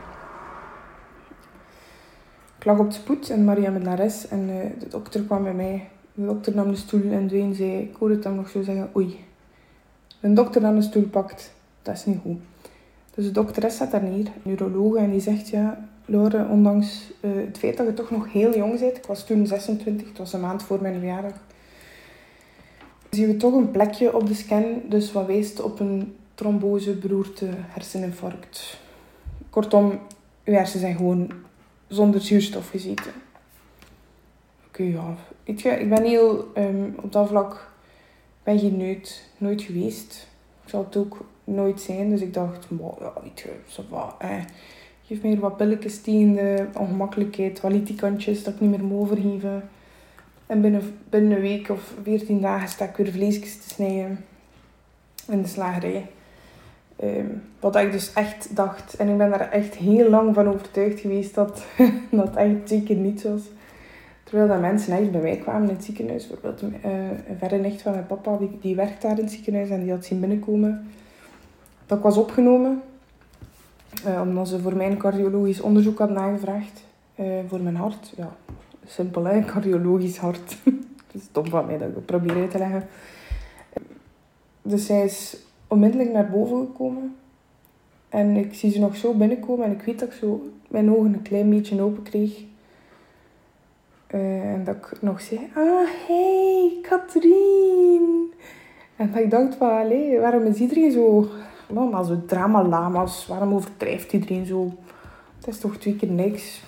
Ik 2.59 2.65
lag 2.65 2.79
op 2.79 2.87
het 2.87 2.95
spoed 2.95 3.31
en 3.31 3.45
Maria 3.45 3.71
met 3.71 3.83
Lares 3.83 4.29
en 4.29 4.49
uh, 4.49 4.81
de 4.81 4.89
dokter 4.89 5.23
kwam 5.23 5.43
bij 5.43 5.55
mij. 5.55 5.89
De 6.15 6.27
dokter 6.27 6.55
nam 6.55 6.71
de 6.71 6.77
stoel 6.77 7.11
en 7.11 7.29
Dwayne 7.29 7.55
zei, 7.55 7.79
ik 7.79 7.97
hoorde 7.97 8.15
het 8.15 8.25
hem 8.25 8.35
nog 8.35 8.49
zo 8.49 8.63
zeggen, 8.63 8.91
oei. 8.97 9.25
Een 10.21 10.35
dokter 10.35 10.61
dan 10.61 10.75
de 10.75 10.83
stoel 10.83 11.09
pakt, 11.09 11.53
dat 11.83 11.95
is 11.95 12.05
niet 12.05 12.19
goed. 12.23 12.41
Dus 13.15 13.25
de 13.25 13.31
dokteres 13.31 13.77
zat 13.77 13.91
daar 13.91 14.03
neer, 14.03 14.27
neurologe, 14.43 14.99
en 14.99 15.11
die 15.11 15.21
zegt, 15.21 15.49
ja, 15.49 15.89
Laure, 16.05 16.47
ondanks 16.49 17.13
uh, 17.21 17.31
het 17.47 17.59
feit 17.59 17.77
dat 17.77 17.87
je 17.87 17.95
toch 17.95 18.11
nog 18.11 18.33
heel 18.33 18.57
jong 18.57 18.81
bent, 18.81 18.97
ik 18.97 19.07
was 19.07 19.27
toen 19.27 19.47
26, 19.47 20.09
het 20.09 20.19
was 20.19 20.33
een 20.33 20.41
maand 20.41 20.63
voor 20.63 20.83
mijn 20.83 20.99
verjaardag, 20.99 21.33
zien 23.17 23.27
we 23.27 23.37
toch 23.37 23.55
een 23.55 23.71
plekje 23.71 24.15
op 24.15 24.27
de 24.27 24.35
scan, 24.35 24.81
dus 24.89 25.13
wat 25.13 25.27
wijst 25.27 25.61
op 25.61 25.81
een 25.81 26.17
trombose, 26.35 26.93
beroerte, 26.93 27.49
herseninfarct. 27.51 28.79
Kortom, 29.51 30.01
uw 30.45 30.55
hersenen 30.55 30.81
zijn 30.81 30.97
gewoon 30.97 31.31
zonder 31.89 32.21
zuurstof 32.21 32.71
gezeten. 32.71 33.13
Oké, 34.67 34.83
ja. 34.83 35.15
Weet 35.45 35.61
je, 35.61 35.69
ik 35.69 35.89
ben 35.89 36.03
heel, 36.03 36.51
um, 36.57 36.95
op 37.03 37.13
dat 37.13 37.29
vlak, 37.29 37.71
ben 38.43 38.65
je 38.65 38.73
nooit, 39.39 39.63
geweest. 39.63 40.29
Ik 40.65 40.69
zal 40.71 40.85
het 40.85 40.97
ook 40.97 41.25
nooit 41.45 41.81
zijn, 41.81 42.11
dus 42.11 42.21
ik 42.21 42.35
dacht, 42.35 42.67
ja, 43.01 43.13
weet 43.23 43.41
je, 43.41 43.53
zo 43.67 43.83
wat, 43.89 44.15
eh. 44.19 44.45
Geef 45.07 45.23
me 45.23 45.39
wat 45.39 45.57
pilletjes 45.57 46.01
tegen 46.01 46.35
de 46.35 46.67
ongemakkelijkheid, 46.79 47.61
wat 47.61 47.73
litikantjes 47.73 48.45
dat 48.45 48.55
ik 48.55 48.61
niet 48.61 48.71
meer 48.71 48.85
moet 48.85 49.01
overgeven. 49.01 49.69
En 50.47 50.61
binnen, 50.61 50.99
binnen 51.11 51.33
een 51.33 51.41
week 51.41 51.69
of 51.69 51.95
veertien 52.03 52.41
dagen 52.41 52.69
sta 52.69 52.85
ik 52.85 52.97
weer 52.97 53.13
vleesjes 53.13 53.57
te 53.57 53.69
snijden 53.69 54.25
in 55.29 55.43
de 55.43 55.49
slagerij. 55.49 56.07
Um, 57.03 57.43
wat 57.61 57.77
ik 57.77 57.93
dus 57.93 58.13
echt 58.13 58.57
dacht, 58.57 58.97
en 58.97 59.09
ik 59.09 59.17
ben 59.17 59.31
daar 59.31 59.51
echt 59.51 59.75
heel 59.75 60.11
lang 60.11 60.35
van 60.35 60.49
overtuigd 60.49 61.01
geweest 61.01 61.35
dat 61.35 61.65
dat 62.11 62.37
echt 62.37 62.55
zeker 62.65 62.97
niet 62.97 63.23
was. 63.23 63.43
Terwijl 64.25 64.49
dat 64.49 64.61
mensen 64.61 64.97
echt 64.97 65.11
bij 65.11 65.21
mij 65.21 65.37
kwamen 65.37 65.69
in 65.69 65.75
het 65.75 65.85
ziekenhuis. 65.85 66.27
Bijvoorbeeld 66.27 66.63
uh, 66.63 66.91
een 67.29 67.39
verre 67.39 67.57
nicht 67.57 67.83
van 67.83 67.93
mijn 67.93 68.07
papa, 68.07 68.37
die, 68.37 68.59
die 68.61 68.75
werkt 68.75 69.03
daar 69.03 69.19
in 69.19 69.25
het 69.25 69.33
ziekenhuis 69.33 69.71
en 69.71 69.83
die 69.83 69.91
had 69.91 70.05
zien 70.05 70.21
binnenkomen. 70.21 70.91
Dat 71.87 71.99
ik 71.99 72.05
was 72.05 72.17
opgenomen, 72.17 72.83
uh, 74.07 74.21
omdat 74.21 74.49
ze 74.49 74.61
voor 74.61 74.77
mij 74.77 74.91
een 74.91 74.99
cardiologisch 74.99 75.61
onderzoek 75.61 75.99
hadden 75.99 76.19
aangevraagd. 76.19 76.85
Uh, 77.21 77.27
voor 77.49 77.61
mijn 77.61 77.77
hart, 77.77 78.13
ja, 78.17 78.37
simpel, 78.87 79.25
hè? 79.25 79.45
cardiologisch 79.45 80.17
hart. 80.17 80.57
Het 81.07 81.23
is 81.23 81.29
dom 81.33 81.47
van 81.47 81.67
mij 81.67 81.79
dat 81.79 81.89
ik 81.89 82.05
probeer 82.05 82.37
uit 82.37 82.51
te 82.51 82.59
leggen. 82.59 82.89
Dus 84.63 84.87
zij 84.87 85.05
is 85.05 85.37
onmiddellijk 85.67 86.13
naar 86.13 86.31
boven 86.31 86.67
gekomen. 86.67 87.17
En 88.09 88.37
ik 88.37 88.55
zie 88.55 88.71
ze 88.71 88.79
nog 88.79 88.97
zo 88.97 89.15
binnenkomen 89.15 89.67
en 89.67 89.73
ik 89.73 89.83
weet 89.83 89.99
dat 89.99 90.09
ik 90.09 90.15
zo 90.15 90.51
mijn 90.69 90.91
ogen 90.91 91.15
een 91.15 91.23
klein 91.23 91.51
beetje 91.51 91.83
open 91.83 92.03
kreeg. 92.03 92.45
Eh, 94.07 94.53
en 94.53 94.65
dat 94.65 94.75
ik 94.75 95.03
nog 95.03 95.21
zei, 95.21 95.41
ah, 95.55 95.89
hey, 96.07 96.79
Katrien. 96.83 98.33
En 98.97 99.11
dat 99.13 99.23
ik 99.23 99.31
dacht 99.31 99.55
van, 99.55 99.71
allee, 99.71 100.21
waarom 100.21 100.45
is 100.45 100.59
iedereen 100.59 100.93
zo... 100.93 101.29
Maar 101.91 102.05
zo 102.05 102.25
drama-lama's, 102.27 103.27
waarom 103.27 103.55
overdrijft 103.55 104.13
iedereen 104.13 104.47
zo? 104.47 104.73
Het 105.37 105.49
is 105.49 105.59
toch 105.59 105.77
twee 105.77 105.97
keer 105.97 106.11
niks. 106.11 106.63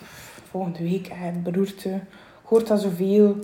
Volgende 0.50 0.82
week, 0.82 1.10
beroerte. 1.42 2.00
Hoort 2.42 2.66
dat 2.66 2.80
zoveel. 2.80 3.36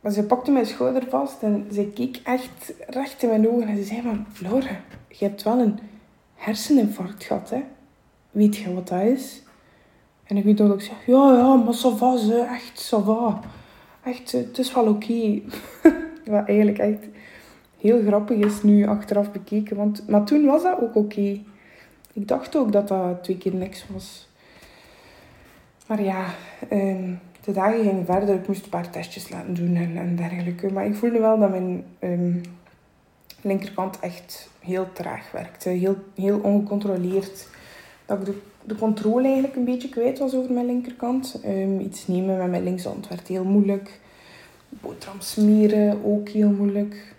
Maar 0.00 0.12
ze 0.12 0.24
pakte 0.24 0.50
mijn 0.50 0.66
schouder 0.66 1.08
vast 1.08 1.42
en 1.42 1.66
ze 1.72 1.86
keek 1.86 2.20
echt 2.24 2.74
recht 2.88 3.22
in 3.22 3.28
mijn 3.28 3.48
ogen. 3.48 3.68
En 3.68 3.76
ze 3.76 3.82
zei 3.82 4.02
van, 4.02 4.26
Laura, 4.40 4.80
je 5.08 5.24
hebt 5.24 5.42
wel 5.42 5.58
een 5.58 5.78
herseninfarct 6.34 7.24
gehad, 7.24 7.50
hè? 7.50 7.62
Weet 8.30 8.56
je 8.56 8.74
wat 8.74 8.88
dat 8.88 9.02
is? 9.02 9.42
En 10.24 10.36
ik 10.36 10.44
weet 10.44 10.56
dat 10.56 10.74
ik 10.74 10.80
zeg, 10.80 11.06
ja, 11.06 11.32
ja, 11.32 11.54
maar 11.54 11.74
ça 11.74 11.96
va, 11.96 12.16
ze, 12.16 12.46
echt, 12.50 12.94
ça 12.94 13.04
va. 13.04 13.40
Echt, 14.04 14.32
het 14.32 14.58
is 14.58 14.74
wel 14.74 14.86
oké. 14.86 15.40
Wat 16.26 16.46
eigenlijk 16.46 16.78
echt 16.78 17.04
heel 17.80 18.02
grappig 18.02 18.36
is 18.36 18.62
nu 18.62 18.86
achteraf 18.86 19.32
bekeken. 19.32 19.76
Want, 19.76 20.08
maar 20.08 20.24
toen 20.24 20.44
was 20.44 20.62
dat 20.62 20.80
ook 20.80 20.94
oké. 20.94 21.40
Ik 22.12 22.28
dacht 22.28 22.56
ook 22.56 22.72
dat 22.72 22.88
dat 22.88 23.22
twee 23.22 23.38
keer 23.38 23.54
niks 23.54 23.86
was. 23.92 24.28
Maar 25.86 26.02
ja, 26.02 26.24
ehm, 26.68 27.14
de 27.44 27.52
dagen 27.52 27.84
gingen 27.84 28.04
verder. 28.04 28.34
Ik 28.34 28.46
moest 28.46 28.64
een 28.64 28.70
paar 28.70 28.90
testjes 28.90 29.28
laten 29.28 29.54
doen 29.54 29.76
en, 29.76 30.16
dergelijke. 30.16 30.72
Maar 30.72 30.86
ik 30.86 30.94
voelde 30.94 31.18
wel 31.18 31.38
dat 31.38 31.50
mijn 31.50 31.84
ehm, 31.98 32.32
linkerkant 33.40 33.98
echt 34.00 34.50
heel 34.60 34.92
traag 34.92 35.30
werkte. 35.30 35.68
Heel, 35.68 35.96
heel 36.14 36.38
ongecontroleerd. 36.38 37.48
Dat 38.06 38.18
ik 38.18 38.24
de, 38.24 38.38
de 38.64 38.74
controle 38.74 39.24
eigenlijk 39.24 39.56
een 39.56 39.64
beetje 39.64 39.88
kwijt 39.88 40.18
was 40.18 40.34
over 40.34 40.52
mijn 40.52 40.66
linkerkant. 40.66 41.40
Um, 41.44 41.80
iets 41.80 42.06
nemen 42.06 42.36
met 42.36 42.50
mijn 42.50 42.64
linkshand 42.64 43.08
werd 43.08 43.28
heel 43.28 43.44
moeilijk. 43.44 44.00
Boterham 44.68 45.20
smeren, 45.20 46.04
ook 46.04 46.28
heel 46.28 46.50
moeilijk. 46.50 47.14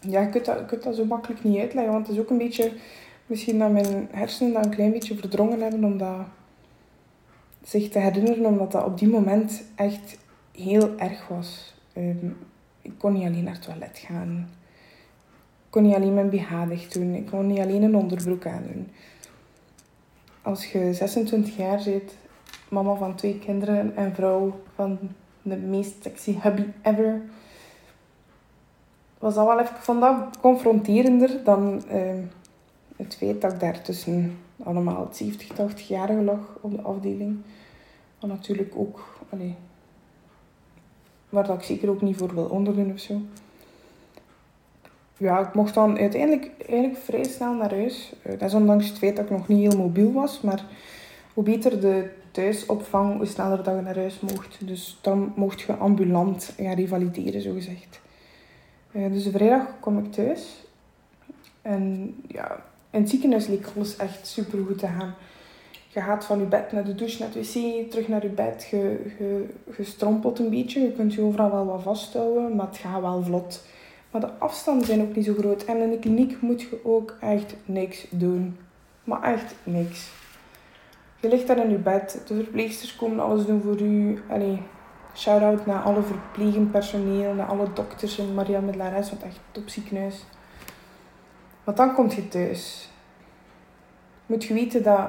Ja, 0.00 0.20
ik 0.20 0.30
kunt, 0.30 0.44
dat, 0.44 0.70
je 0.70 0.78
dat 0.78 0.96
zo 0.96 1.04
makkelijk 1.04 1.44
niet 1.44 1.58
uitleggen. 1.58 1.92
Want 1.92 2.06
het 2.06 2.16
is 2.16 2.22
ook 2.22 2.30
een 2.30 2.38
beetje... 2.38 2.72
Misschien 3.26 3.58
dat 3.58 3.70
mijn 3.70 4.08
hersenen 4.10 4.52
dat 4.52 4.64
een 4.64 4.70
klein 4.70 4.92
beetje 4.92 5.16
verdrongen 5.16 5.60
hebben. 5.60 5.84
Omdat 5.84 6.26
zich 7.64 7.88
te 7.88 7.98
herinneren. 7.98 8.44
Omdat 8.44 8.72
dat 8.72 8.84
op 8.84 8.98
die 8.98 9.08
moment 9.08 9.62
echt 9.74 10.18
heel 10.52 10.98
erg 10.98 11.28
was. 11.28 11.74
Ehm, 11.92 12.26
ik 12.82 12.92
kon 12.98 13.12
niet 13.12 13.26
alleen 13.26 13.44
naar 13.44 13.54
het 13.54 13.62
toilet 13.62 13.98
gaan. 13.98 14.48
Ik 15.64 15.70
kon 15.70 15.82
niet 15.82 15.94
alleen 15.94 16.14
mijn 16.14 16.30
BH 16.30 16.92
doen. 16.92 17.14
Ik 17.14 17.26
kon 17.26 17.46
niet 17.46 17.58
alleen 17.58 17.82
een 17.82 17.96
onderbroek 17.96 18.46
aandoen. 18.46 18.88
Als 20.42 20.72
je 20.72 20.94
26 20.94 21.56
jaar 21.56 21.82
bent, 21.84 22.16
mama 22.68 22.94
van 22.94 23.14
twee 23.14 23.38
kinderen 23.38 23.96
en 23.96 24.14
vrouw 24.14 24.60
van 24.74 24.98
de 25.42 25.56
meest 25.56 26.02
sexy 26.02 26.36
hubby 26.40 26.64
ever, 26.82 27.20
was 29.18 29.34
dat 29.34 29.46
wel 29.46 29.60
even, 29.60 30.00
dat 30.00 30.38
confronterender 30.40 31.44
dan 31.44 31.84
ehm, 31.88 32.22
het 32.96 33.16
feit 33.16 33.40
dat 33.40 33.52
ik 33.52 33.60
daar 33.60 33.82
tussen 33.82 34.38
allemaal 34.62 35.08
70, 35.12 35.48
80-jarigen 35.48 36.24
lag 36.24 36.58
op 36.60 36.70
de 36.70 36.82
afdeling. 36.82 37.36
Wat 38.20 38.30
natuurlijk 38.30 38.72
ook, 38.76 39.18
allee, 39.28 39.54
waar 41.28 41.46
dat 41.46 41.56
ik 41.56 41.62
zeker 41.62 41.88
ook 41.88 42.02
niet 42.02 42.16
voor 42.16 42.34
wil 42.34 42.44
onderdoen 42.44 42.92
of 42.92 42.98
zo. 42.98 43.20
Ja, 45.16 45.48
ik 45.48 45.54
mocht 45.54 45.74
dan 45.74 45.98
uiteindelijk 45.98 46.50
eigenlijk 46.68 46.98
vrij 46.98 47.24
snel 47.24 47.54
naar 47.54 47.70
huis. 47.70 48.12
Uh, 48.26 48.32
dat 48.32 48.48
is 48.48 48.54
ondanks 48.54 48.88
het 48.88 48.98
feit 48.98 49.16
dat 49.16 49.24
ik 49.24 49.30
nog 49.30 49.48
niet 49.48 49.72
heel 49.72 49.80
mobiel 49.80 50.12
was, 50.12 50.40
maar 50.40 50.64
hoe 51.34 51.44
beter 51.44 51.80
de 51.80 52.10
thuisopvang, 52.30 53.16
hoe 53.16 53.26
sneller 53.26 53.62
dat 53.62 53.74
je 53.74 53.80
naar 53.80 53.96
huis 53.96 54.20
mocht. 54.20 54.66
Dus 54.66 54.98
dan 55.00 55.32
mocht 55.36 55.60
je 55.60 55.74
ambulant 55.74 56.54
gaan 56.56 56.74
revalideren, 56.74 57.40
zo 57.40 57.52
gezegd. 57.52 58.00
Uh, 58.92 59.12
dus 59.12 59.28
vrijdag 59.28 59.66
kom 59.80 59.98
ik 59.98 60.12
thuis. 60.12 60.64
En 61.62 62.14
ja, 62.28 62.64
in 62.94 63.00
het 63.00 63.10
ziekenhuis 63.10 63.46
leek 63.46 63.66
alles 63.76 63.96
echt 63.96 64.26
super 64.26 64.64
goed 64.66 64.78
te 64.78 64.86
gaan. 64.86 65.14
Je 65.88 66.00
gaat 66.00 66.24
van 66.24 66.38
je 66.38 66.44
bed 66.44 66.72
naar 66.72 66.84
de 66.84 66.94
douche, 66.94 67.18
naar 67.18 67.28
het 67.32 67.52
wc, 67.52 67.90
terug 67.90 68.08
naar 68.08 68.22
je 68.22 68.28
bed. 68.28 68.66
Je, 68.70 69.00
je, 69.76 69.84
strompelt 69.84 70.38
een 70.38 70.50
beetje. 70.50 70.80
Je 70.80 70.92
kunt 70.92 71.14
je 71.14 71.22
overal 71.22 71.50
wel 71.50 71.66
wat 71.66 71.82
vasthouden, 71.82 72.56
maar 72.56 72.66
het 72.66 72.76
gaat 72.76 73.00
wel 73.00 73.22
vlot. 73.22 73.62
Maar 74.10 74.20
de 74.20 74.32
afstanden 74.38 74.86
zijn 74.86 75.02
ook 75.02 75.14
niet 75.16 75.24
zo 75.24 75.34
groot. 75.38 75.64
En 75.64 75.76
in 75.76 75.90
de 75.90 75.98
kliniek 75.98 76.40
moet 76.40 76.60
je 76.60 76.80
ook 76.84 77.16
echt 77.20 77.54
niks 77.64 78.06
doen. 78.10 78.56
Maar 79.04 79.22
echt 79.22 79.54
niks. 79.62 80.10
Je 81.20 81.28
ligt 81.28 81.46
daar 81.46 81.64
in 81.64 81.70
je 81.70 81.78
bed. 81.78 82.22
De 82.26 82.34
verpleegsters 82.34 82.96
komen 82.96 83.24
alles 83.24 83.46
doen 83.46 83.62
voor 83.62 83.80
u. 83.80 84.18
Shout-out 85.16 85.66
naar 85.66 85.82
alle 85.82 86.02
verplegend 86.02 86.70
personeel, 86.70 87.34
naar 87.34 87.46
alle 87.46 87.72
dokters 87.72 88.18
in 88.18 88.34
Maria 88.34 88.60
Medlares, 88.60 89.10
want 89.10 89.22
echt 89.22 89.40
top 89.52 89.68
ziekenhuis. 89.68 90.24
Want 91.64 91.76
dan 91.76 91.94
komt 91.94 92.14
je 92.14 92.28
thuis. 92.28 92.88
Moet 94.26 94.44
je 94.44 94.54
weten 94.54 94.82
dat 94.82 95.08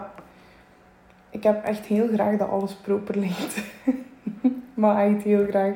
ik 1.35 1.43
heb 1.43 1.63
echt 1.63 1.85
heel 1.85 2.07
graag 2.07 2.37
dat 2.37 2.49
alles 2.49 2.73
proper 2.73 3.19
ligt. 3.19 3.61
maar 4.73 5.05
echt 5.05 5.23
heel 5.23 5.45
graag. 5.45 5.73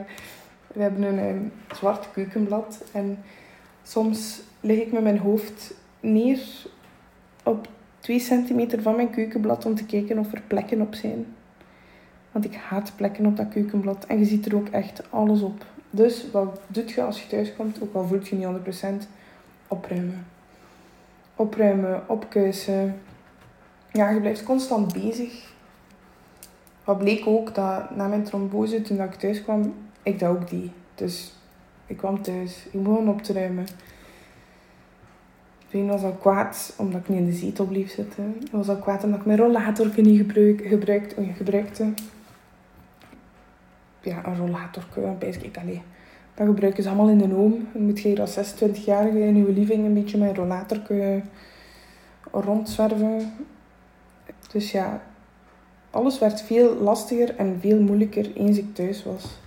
We 0.68 0.82
hebben 0.82 1.04
een, 1.04 1.52
zwart 1.76 2.12
keukenblad 2.12 2.84
en 2.92 3.24
soms 3.84 4.42
lig 4.60 4.80
ik 4.80 4.92
met 4.92 5.04
mijn 5.04 5.18
hoofd 5.18 5.74
neer 6.00 6.40
op 7.44 7.68
2 8.00 8.20
centimeter 8.20 8.82
van 8.82 8.96
mijn 8.96 9.10
keukenblad 9.10 9.66
om 9.66 9.76
te 9.76 9.86
kijken 9.86 10.20
of 10.20 10.34
er 10.34 10.42
plekken 10.48 10.82
op 10.82 10.94
zijn. 10.94 11.26
Want 12.32 12.46
ik 12.46 12.56
haat 12.56 12.94
plekken 12.96 13.26
op 13.26 13.38
dat 13.38 13.50
keukenblad 13.50 14.06
en 14.06 14.20
je 14.20 14.26
ziet 14.26 14.46
er 14.46 14.56
ook 14.56 14.68
echt 14.68 15.12
alles 15.12 15.42
op. 15.42 15.66
Dus 15.90 16.32
wat 16.32 16.62
doet 16.68 16.92
je 16.92 17.04
als 17.04 17.22
je 17.22 17.28
thuis 17.28 17.56
komt, 17.56 17.82
ook 17.82 17.94
al 17.96 18.08
voelt 18.08 18.28
je 18.28 18.36
niet 18.36 18.76
100%, 18.84 18.88
opruimen. 19.68 20.26
Opruimen, 21.40 22.10
opkuisen. 22.10 23.02
Ja, 23.92 24.10
je 24.10 24.20
blijft 24.20 24.44
constant 24.44 24.94
bezig. 24.94 25.54
Wat 26.84 26.98
bleek 26.98 27.28
ook, 27.28 27.56
dat 27.56 27.96
na 27.96 28.08
mijn 28.08 28.24
trombose, 28.24 28.82
toen 28.82 29.02
ik 29.02 29.14
thuis 29.14 29.44
kwam, 29.44 29.74
ik 30.04 30.20
dat 30.20 30.30
ook 30.30 30.50
die. 30.50 30.72
Dus 30.96 31.34
ik 31.86 31.98
kwam 31.98 32.22
thuis, 32.22 32.68
ik 32.72 32.84
begon 32.84 33.10
op 33.10 33.22
te 33.22 33.34
ruimen. 33.34 33.66
Toen 35.70 35.88
was 35.88 36.04
al 36.04 36.12
kwaad 36.12 36.74
omdat 36.78 37.02
ik 37.02 37.10
niet 37.10 37.20
in 37.20 37.26
de 37.26 37.32
zetel 37.32 37.66
bleef 37.66 37.92
zitten. 37.92 38.36
Ik 38.40 38.52
was 38.52 38.70
al 38.70 38.78
kwaad 38.78 39.04
omdat 39.04 39.20
ik 39.20 39.26
mijn 39.26 39.38
rollator 39.38 39.92
niet 39.96 40.18
gebruik, 40.18 40.62
gebruikt, 40.62 41.16
gebruikte. 41.36 41.94
Ja, 44.02 44.26
een 44.26 44.38
rollator, 44.38 44.84
ik 45.42 45.58
alleen. 45.58 45.82
Dat 46.40 46.48
gebruiken 46.48 46.84
ze 46.84 46.90
allemaal 46.90 47.10
in 47.10 47.18
de 47.18 47.36
oom. 47.36 47.68
Dan 47.74 47.86
moet 47.86 48.00
je 48.00 48.08
hier 48.08 48.22
als 48.22 48.38
26-jarige 48.38 49.20
in 49.20 49.38
je 49.38 49.52
living 49.52 49.86
een 49.86 49.94
beetje 49.94 50.18
met 50.18 50.30
een 50.30 50.36
rollator 50.36 50.82
rondzwerven. 52.32 53.34
Dus 54.52 54.72
ja, 54.72 55.02
alles 55.90 56.20
werd 56.20 56.42
veel 56.42 56.76
lastiger 56.76 57.36
en 57.36 57.58
veel 57.60 57.82
moeilijker 57.82 58.36
eens 58.36 58.58
ik 58.58 58.76
thuis 58.76 59.04
was. 59.04 59.40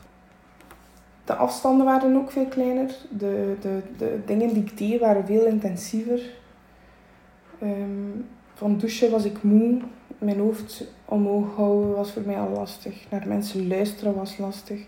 De 1.24 1.34
afstanden 1.34 1.86
waren 1.86 2.16
ook 2.16 2.30
veel 2.30 2.46
kleiner. 2.46 2.94
De, 3.08 3.56
de, 3.60 3.82
de 3.98 4.20
dingen 4.26 4.54
die 4.54 4.62
ik 4.62 4.78
deed 4.78 5.00
waren 5.00 5.26
veel 5.26 5.46
intensiever. 5.46 6.20
Um, 7.62 8.26
van 8.54 8.78
douchen 8.78 9.10
was 9.10 9.24
ik 9.24 9.42
moe. 9.42 9.80
Mijn 10.18 10.38
hoofd 10.38 10.84
omhoog 11.04 11.56
houden 11.56 11.94
was 11.94 12.10
voor 12.12 12.22
mij 12.26 12.38
al 12.38 12.48
lastig. 12.48 13.10
Naar 13.10 13.28
mensen 13.28 13.68
luisteren 13.68 14.14
was 14.14 14.38
lastig. 14.38 14.80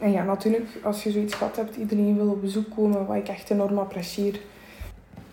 En 0.00 0.10
ja, 0.10 0.24
natuurlijk, 0.24 0.68
als 0.82 1.02
je 1.02 1.10
zoiets 1.10 1.34
gehad 1.34 1.56
hebt, 1.56 1.76
iedereen 1.76 2.16
wil 2.16 2.28
op 2.30 2.40
bezoek 2.40 2.70
komen, 2.74 3.06
wat 3.06 3.16
ik 3.16 3.28
echt 3.28 3.50
enorm 3.50 3.78
apprecieer. 3.78 4.40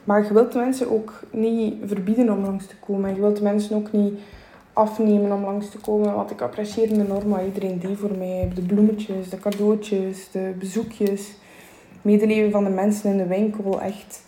Maar 0.04 0.24
je 0.24 0.34
wilt 0.34 0.52
de 0.52 0.60
mensen 0.60 0.92
ook 0.92 1.24
niet 1.32 1.76
verbieden 1.86 2.30
om 2.30 2.42
langs 2.42 2.68
te 2.68 2.76
komen. 2.76 3.16
Je 3.16 3.22
wilt 3.22 3.38
de 3.38 3.44
mensen 3.44 3.76
ook 3.76 3.92
niet 3.92 4.20
afnemen 4.74 5.32
om 5.32 5.44
langs 5.44 5.70
te 5.70 5.78
komen. 5.78 6.14
Want 6.14 6.32
ik 6.32 6.42
apprecieer 6.42 6.92
enorm 6.92 7.30
wat 7.30 7.46
iedereen 7.46 7.80
deed 7.80 7.98
voor 7.98 8.18
mij. 8.18 8.52
De 8.56 8.62
bloemetjes, 8.62 9.30
de 9.30 9.40
cadeautjes, 9.40 10.32
de 10.32 10.54
bezoekjes. 10.60 11.34
Medeleven 12.02 12.52
van 12.52 12.64
de 12.64 12.70
mensen 12.70 13.12
in 13.12 13.18
de 13.18 13.28
winkel. 13.28 13.82
Echt. 13.82 14.24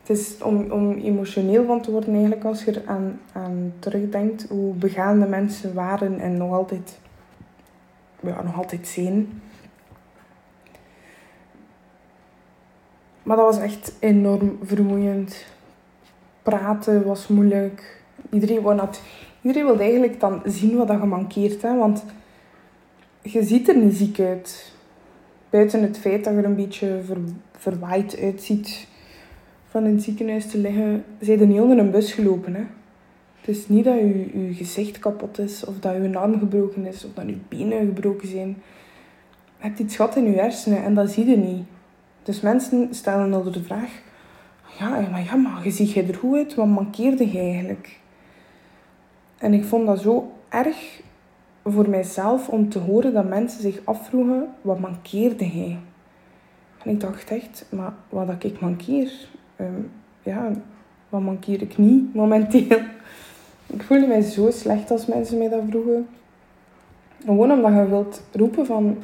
Het 0.00 0.18
is 0.18 0.42
om, 0.42 0.70
om 0.70 0.92
emotioneel 0.92 1.64
van 1.64 1.80
te 1.80 1.90
worden 1.90 2.12
eigenlijk 2.12 2.44
als 2.44 2.64
je 2.64 2.72
er 2.72 2.82
aan, 2.86 3.20
aan 3.32 3.72
terugdenkt. 3.78 4.46
Hoe 4.48 4.74
begaan 4.74 5.20
de 5.20 5.26
mensen 5.26 5.74
waren 5.74 6.18
en 6.20 6.36
nog 6.36 6.52
altijd, 6.52 6.98
ja, 8.20 8.42
nog 8.42 8.56
altijd 8.56 8.86
zijn. 8.86 9.42
Maar 13.24 13.36
dat 13.36 13.54
was 13.54 13.62
echt 13.62 13.92
enorm 13.98 14.58
vermoeiend. 14.62 15.44
Praten 16.42 17.04
was 17.04 17.28
moeilijk. 17.28 18.02
Iedereen 18.30 18.62
wou, 18.62 18.76
dat, 18.76 19.00
Iedereen 19.40 19.66
wil 19.66 19.80
eigenlijk 19.80 20.20
dan 20.20 20.42
zien 20.44 20.76
wat 20.76 20.88
je 20.88 20.96
mankeert. 20.96 21.62
Hè? 21.62 21.76
Want 21.76 22.04
je 23.22 23.42
ziet 23.42 23.68
er 23.68 23.76
niet 23.76 23.96
ziek 23.96 24.20
uit. 24.20 24.72
Buiten 25.50 25.82
het 25.82 25.98
feit 25.98 26.24
dat 26.24 26.32
je 26.32 26.38
er 26.38 26.44
een 26.44 26.56
beetje 26.56 27.00
ver, 27.04 27.16
verwaaid 27.52 28.18
uitziet 28.20 28.86
van 29.64 29.84
in 29.84 29.94
het 29.94 30.02
ziekenhuis 30.02 30.46
te 30.46 30.58
liggen, 30.58 31.04
zijn 31.20 31.40
er 31.40 31.46
niet 31.46 31.60
onder 31.60 31.78
een 31.78 31.90
bus 31.90 32.12
gelopen. 32.12 32.54
Hè? 32.54 32.64
Het 33.40 33.56
is 33.56 33.68
niet 33.68 33.84
dat 33.84 33.94
je, 33.94 34.46
je 34.46 34.54
gezicht 34.54 34.98
kapot 34.98 35.38
is, 35.38 35.64
of 35.64 35.78
dat 35.78 35.94
je 35.94 36.18
arm 36.18 36.38
gebroken 36.38 36.86
is, 36.86 37.04
of 37.04 37.14
dat 37.14 37.26
je 37.26 37.36
benen 37.48 37.86
gebroken 37.86 38.28
zijn. 38.28 38.48
Je 39.58 39.66
hebt 39.66 39.78
iets 39.78 39.96
gehad 39.96 40.16
in 40.16 40.24
je 40.24 40.40
hersenen 40.40 40.84
en 40.84 40.94
dat 40.94 41.10
zie 41.10 41.26
je 41.26 41.36
niet. 41.36 41.64
Dus 42.24 42.40
mensen 42.40 42.94
stellen 42.94 43.30
dan 43.30 43.52
de 43.52 43.62
vraag: 43.62 43.90
ja, 44.78 44.88
maar 44.88 45.24
ja, 45.24 45.34
maar 45.34 45.64
je 45.64 45.70
ziet 45.70 45.92
je 45.92 46.02
er 46.02 46.14
goed 46.14 46.36
uit, 46.36 46.54
wat 46.54 46.66
mankeerde 46.66 47.32
je 47.32 47.38
eigenlijk? 47.38 47.98
En 49.38 49.52
ik 49.54 49.64
vond 49.64 49.86
dat 49.86 50.00
zo 50.00 50.32
erg 50.48 51.02
voor 51.64 51.88
mijzelf 51.88 52.48
om 52.48 52.68
te 52.68 52.78
horen 52.78 53.12
dat 53.12 53.28
mensen 53.28 53.60
zich 53.60 53.80
afvroegen: 53.84 54.54
wat 54.60 54.80
mankeerde 54.80 55.44
hij? 55.44 55.78
En 56.84 56.90
ik 56.90 57.00
dacht 57.00 57.30
echt, 57.30 57.66
maar 57.70 57.92
wat 58.08 58.26
dat 58.26 58.44
ik 58.44 58.60
mankeer, 58.60 59.12
ehm, 59.56 59.82
ja, 60.22 60.50
wat 61.08 61.20
mankeer 61.20 61.62
ik 61.62 61.78
niet 61.78 62.14
momenteel? 62.14 62.80
Ik 63.66 63.82
voelde 63.82 64.06
mij 64.06 64.20
zo 64.20 64.50
slecht 64.50 64.90
als 64.90 65.06
mensen 65.06 65.38
mij 65.38 65.48
dat 65.48 65.62
vroegen. 65.68 66.08
Gewoon 67.24 67.52
omdat 67.52 67.72
je 67.72 67.88
wilt 67.88 68.22
roepen 68.32 68.66
van, 68.66 68.98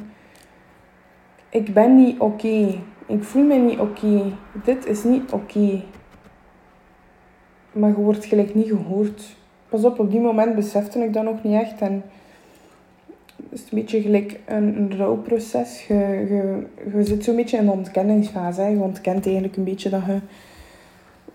ik 1.49 1.73
ben 1.73 1.95
niet 1.95 2.19
oké. 2.19 2.79
Ik 3.11 3.23
voel 3.23 3.43
me 3.43 3.55
niet 3.55 3.79
oké. 3.79 4.23
Dit 4.63 4.85
is 4.85 5.03
niet 5.03 5.31
oké. 5.31 5.83
Maar 7.71 7.89
je 7.89 7.95
wordt 7.95 8.25
gelijk 8.25 8.55
niet 8.55 8.67
gehoord. 8.67 9.35
Pas 9.69 9.83
op, 9.83 9.99
op 9.99 10.11
die 10.11 10.19
moment 10.19 10.55
besefte 10.55 10.99
ik 10.99 11.13
dat 11.13 11.23
nog 11.23 11.43
niet 11.43 11.61
echt. 11.61 11.81
En 11.81 12.03
het 13.49 13.59
is 13.59 13.61
een 13.61 13.79
beetje 13.79 14.01
gelijk 14.01 14.39
een, 14.45 14.77
een 14.77 14.97
rouwproces. 14.97 15.87
Je, 15.87 15.93
je, 16.29 16.65
je 16.93 17.03
zit 17.03 17.23
zo'n 17.23 17.35
beetje 17.35 17.57
in 17.57 17.65
de 17.65 17.71
ontkenningsfase. 17.71 18.61
Je 18.61 18.79
ontkent 18.79 19.25
eigenlijk 19.25 19.55
een 19.55 19.63
beetje 19.63 19.89
dat 19.89 20.05
je, 20.05 20.19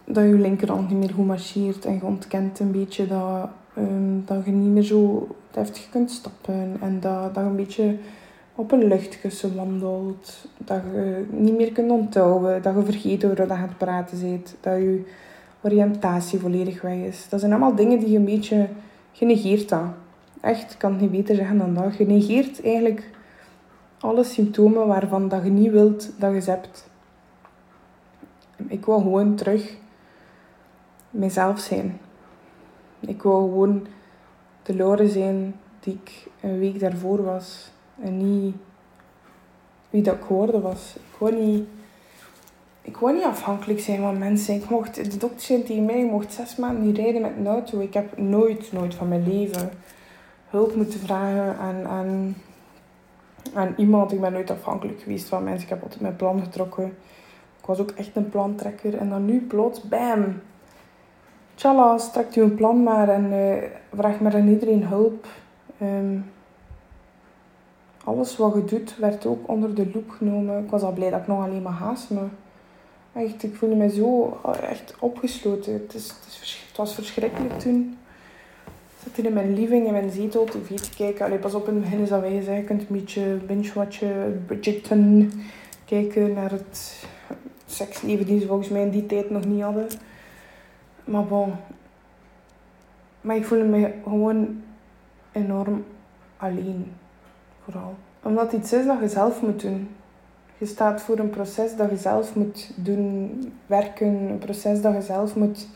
dat 0.04 0.24
je 0.24 0.38
linkerhand 0.38 0.88
niet 0.88 0.98
meer 0.98 1.14
goed 1.14 1.26
marcheert. 1.26 1.84
En 1.84 1.94
je 1.94 2.04
ontkent 2.04 2.58
een 2.58 2.72
beetje 2.72 3.06
dat, 3.06 3.48
um, 3.78 4.22
dat 4.26 4.44
je 4.44 4.50
niet 4.50 4.72
meer 4.72 4.82
zo 4.82 5.28
deftig 5.50 5.88
kunt 5.90 6.10
stappen. 6.10 6.76
En 6.80 7.00
dat, 7.00 7.34
dat 7.34 7.44
je 7.44 7.50
een 7.50 7.56
beetje 7.56 7.96
op 8.56 8.72
een 8.72 8.84
luchtkussen 8.84 9.56
wandelt. 9.56 10.48
Dat 10.58 10.80
je 10.92 11.26
niet 11.30 11.56
meer 11.56 11.72
kunt 11.72 11.90
onthouden. 11.90 12.62
Dat 12.62 12.74
je 12.74 12.82
vergeet 12.82 13.24
over 13.24 13.36
wat 13.36 13.46
je 13.46 13.52
aan 13.52 13.68
het 13.68 13.78
praten 13.78 14.20
bent. 14.20 14.56
Dat 14.60 14.76
je 14.76 15.04
oriëntatie 15.60 16.38
volledig 16.38 16.82
weg 16.82 16.98
is. 16.98 17.28
Dat 17.28 17.40
zijn 17.40 17.52
allemaal 17.52 17.74
dingen 17.74 17.98
die 17.98 18.10
je 18.10 18.18
een 18.18 18.24
beetje 18.24 18.68
genegeerd 19.12 19.70
hebt. 19.70 19.94
Echt, 20.40 20.72
ik 20.72 20.78
kan 20.78 20.92
het 20.92 21.00
niet 21.00 21.10
beter 21.10 21.34
zeggen 21.34 21.58
dan 21.58 21.74
dat. 21.74 21.96
Je 21.96 22.06
negeert 22.06 22.62
eigenlijk 22.62 23.10
alle 24.00 24.24
symptomen 24.24 24.86
waarvan 24.86 25.28
dat 25.28 25.44
je 25.44 25.50
niet 25.50 25.70
wilt 25.70 26.12
dat 26.18 26.32
je 26.32 26.40
ze 26.40 26.50
hebt. 26.50 26.88
Ik 28.68 28.86
wil 28.86 28.98
gewoon 28.98 29.34
terug 29.34 29.76
mezelf 31.10 31.58
zijn. 31.58 32.00
Ik 33.00 33.22
wil 33.22 33.40
gewoon 33.40 33.86
de 34.62 34.76
Lore 34.76 35.08
zijn 35.08 35.54
die 35.80 35.98
ik 36.02 36.26
een 36.40 36.58
week 36.58 36.80
daarvoor 36.80 37.22
was. 37.24 37.70
En 38.00 38.16
niet 38.16 38.54
wie 39.90 40.02
dat 40.02 40.14
ik 40.14 40.22
geworden 40.22 40.62
was. 40.62 40.96
Ik 40.96 41.18
wou 41.18 41.34
niet, 41.34 41.64
ik 42.82 42.96
wou 42.96 43.14
niet 43.14 43.24
afhankelijk 43.24 43.80
zijn 43.80 44.00
van 44.00 44.18
mensen. 44.18 44.54
Ik 44.54 44.68
mocht, 44.68 44.94
de 44.94 45.16
dokter 45.16 45.40
zei 45.40 45.62
tegen 45.62 45.84
mij, 45.84 46.00
ik 46.00 46.10
mocht 46.10 46.32
zes 46.32 46.56
maanden 46.56 46.86
niet 46.86 46.96
rijden 46.96 47.22
met 47.22 47.32
een 47.38 47.46
auto. 47.46 47.80
Ik 47.80 47.94
heb 47.94 48.18
nooit, 48.18 48.72
nooit 48.72 48.94
van 48.94 49.08
mijn 49.08 49.28
leven 49.28 49.70
hulp 50.46 50.74
moeten 50.74 51.00
vragen 51.00 51.56
aan, 51.56 51.86
aan, 51.86 52.36
aan 53.54 53.74
iemand. 53.76 54.12
Ik 54.12 54.20
ben 54.20 54.32
nooit 54.32 54.50
afhankelijk 54.50 55.00
geweest 55.00 55.28
van 55.28 55.44
mensen. 55.44 55.62
Ik 55.62 55.68
heb 55.68 55.82
altijd 55.82 56.00
mijn 56.00 56.16
plan 56.16 56.40
getrokken. 56.40 56.86
Ik 57.60 57.66
was 57.66 57.78
ook 57.78 57.90
echt 57.90 58.16
een 58.16 58.28
plantrekker. 58.28 58.96
En 58.96 59.08
dan 59.08 59.24
nu 59.24 59.40
plots, 59.40 59.82
bam. 59.82 60.40
Tjalla, 61.54 61.98
strekt 61.98 62.36
u 62.36 62.42
een 62.42 62.54
plan 62.54 62.82
maar 62.82 63.08
en 63.08 63.32
uh, 63.32 63.70
vraag 63.94 64.20
maar 64.20 64.34
aan 64.34 64.48
iedereen 64.48 64.86
hulp. 64.86 65.26
Um, 65.82 66.24
alles 68.06 68.36
wat 68.36 68.54
je 68.54 68.64
doet 68.64 68.96
werd 68.96 69.26
ook 69.26 69.48
onder 69.48 69.74
de 69.74 69.90
loep 69.94 70.10
genomen. 70.10 70.64
Ik 70.64 70.70
was 70.70 70.82
al 70.82 70.92
blij 70.92 71.10
dat 71.10 71.20
ik 71.20 71.26
nog 71.26 71.44
alleen 71.44 71.62
maar 71.62 71.72
haast 71.72 72.10
me. 72.10 72.20
Echt, 73.12 73.42
ik 73.42 73.54
voelde 73.54 73.74
me 73.74 73.90
zo 73.90 74.38
eh, 74.44 74.70
echt 74.70 74.94
opgesloten. 74.98 75.72
Het, 75.72 75.94
is, 75.94 76.08
het, 76.68 76.76
was 76.76 76.94
verschrikkelijk 76.94 77.58
toen. 77.58 77.98
Ik 78.66 79.02
zat 79.04 79.16
hier 79.16 79.24
in 79.24 79.32
mijn 79.32 79.54
living, 79.54 79.86
in 79.86 79.92
mijn 79.92 80.10
zetel, 80.10 80.44
tv 80.44 80.76
te 80.76 80.90
kijken. 80.96 81.24
Allee, 81.24 81.38
pas 81.38 81.54
op, 81.54 81.68
in 81.68 81.74
het 81.74 81.82
begin 81.82 82.00
is 82.00 82.08
dat 82.08 82.20
wij 82.20 82.32
Je 82.32 82.64
kunt 82.64 82.80
een 82.80 82.96
beetje 82.96 83.38
binge-watchen, 83.46 84.44
Bridgerton. 84.46 85.32
Kijken 85.84 86.32
naar 86.32 86.50
het 86.50 87.06
seksleven 87.66 88.26
die 88.26 88.40
ze 88.40 88.46
volgens 88.46 88.68
mij 88.68 88.82
in 88.82 88.90
die 88.90 89.06
tijd 89.06 89.30
nog 89.30 89.44
niet 89.44 89.62
hadden. 89.62 89.86
Maar 91.04 91.24
bon. 91.24 91.52
Maar 93.20 93.36
ik 93.36 93.44
voelde 93.44 93.64
me 93.64 93.92
gewoon 94.02 94.62
enorm 95.32 95.84
alleen 96.36 96.92
vooral. 97.66 97.94
Omdat 98.22 98.52
iets 98.52 98.72
is 98.72 98.86
dat 98.86 99.00
je 99.00 99.08
zelf 99.08 99.42
moet 99.42 99.60
doen. 99.60 99.88
Je 100.58 100.66
staat 100.66 101.00
voor 101.00 101.18
een 101.18 101.30
proces 101.30 101.76
dat 101.76 101.90
je 101.90 101.96
zelf 101.96 102.34
moet 102.34 102.70
doen 102.74 103.30
werken. 103.66 104.06
Een 104.06 104.38
proces 104.38 104.80
dat 104.80 104.94
je 104.94 105.02
zelf 105.02 105.36
moet... 105.36 105.68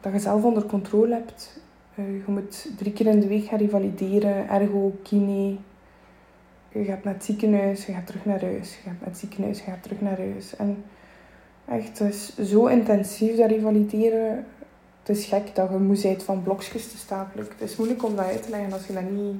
Dat 0.00 0.12
je 0.12 0.18
zelf 0.18 0.44
onder 0.44 0.66
controle 0.66 1.14
hebt. 1.14 1.60
Uh, 1.94 2.04
je 2.26 2.32
moet 2.32 2.68
drie 2.76 2.92
keer 2.92 3.06
in 3.06 3.20
de 3.20 3.26
week 3.26 3.44
gaan 3.44 3.58
revalideren. 3.58 4.48
Ergo, 4.48 4.98
kine. 5.02 5.56
Je 6.68 6.84
gaat 6.84 7.04
naar 7.04 7.14
het 7.14 7.24
ziekenhuis, 7.24 7.86
je 7.86 7.92
gaat 7.92 8.06
terug 8.06 8.24
naar 8.24 8.40
huis. 8.40 8.74
Je 8.74 8.80
gaat 8.82 9.00
naar 9.00 9.08
het 9.08 9.18
ziekenhuis, 9.18 9.58
je 9.58 9.64
gaat 9.64 9.82
terug 9.82 10.00
naar 10.00 10.18
huis. 10.18 10.56
En 10.56 10.84
echt, 11.68 11.98
het 11.98 12.12
is 12.12 12.36
zo 12.36 12.66
intensief 12.66 13.36
dat 13.36 13.50
revalideren. 13.50 14.46
Het 15.02 15.16
is 15.16 15.24
gek 15.24 15.54
dat 15.54 15.70
je 15.70 15.76
moe 15.76 16.00
bent 16.02 16.22
van 16.22 16.42
blokjes 16.42 16.90
te 16.90 16.96
stapelen. 16.96 17.46
Het 17.58 17.70
is 17.70 17.76
moeilijk 17.76 18.04
om 18.04 18.16
dat 18.16 18.24
uit 18.24 18.42
te 18.42 18.50
leggen 18.50 18.72
als 18.72 18.86
je 18.86 18.92
dat 18.92 19.10
niet 19.10 19.36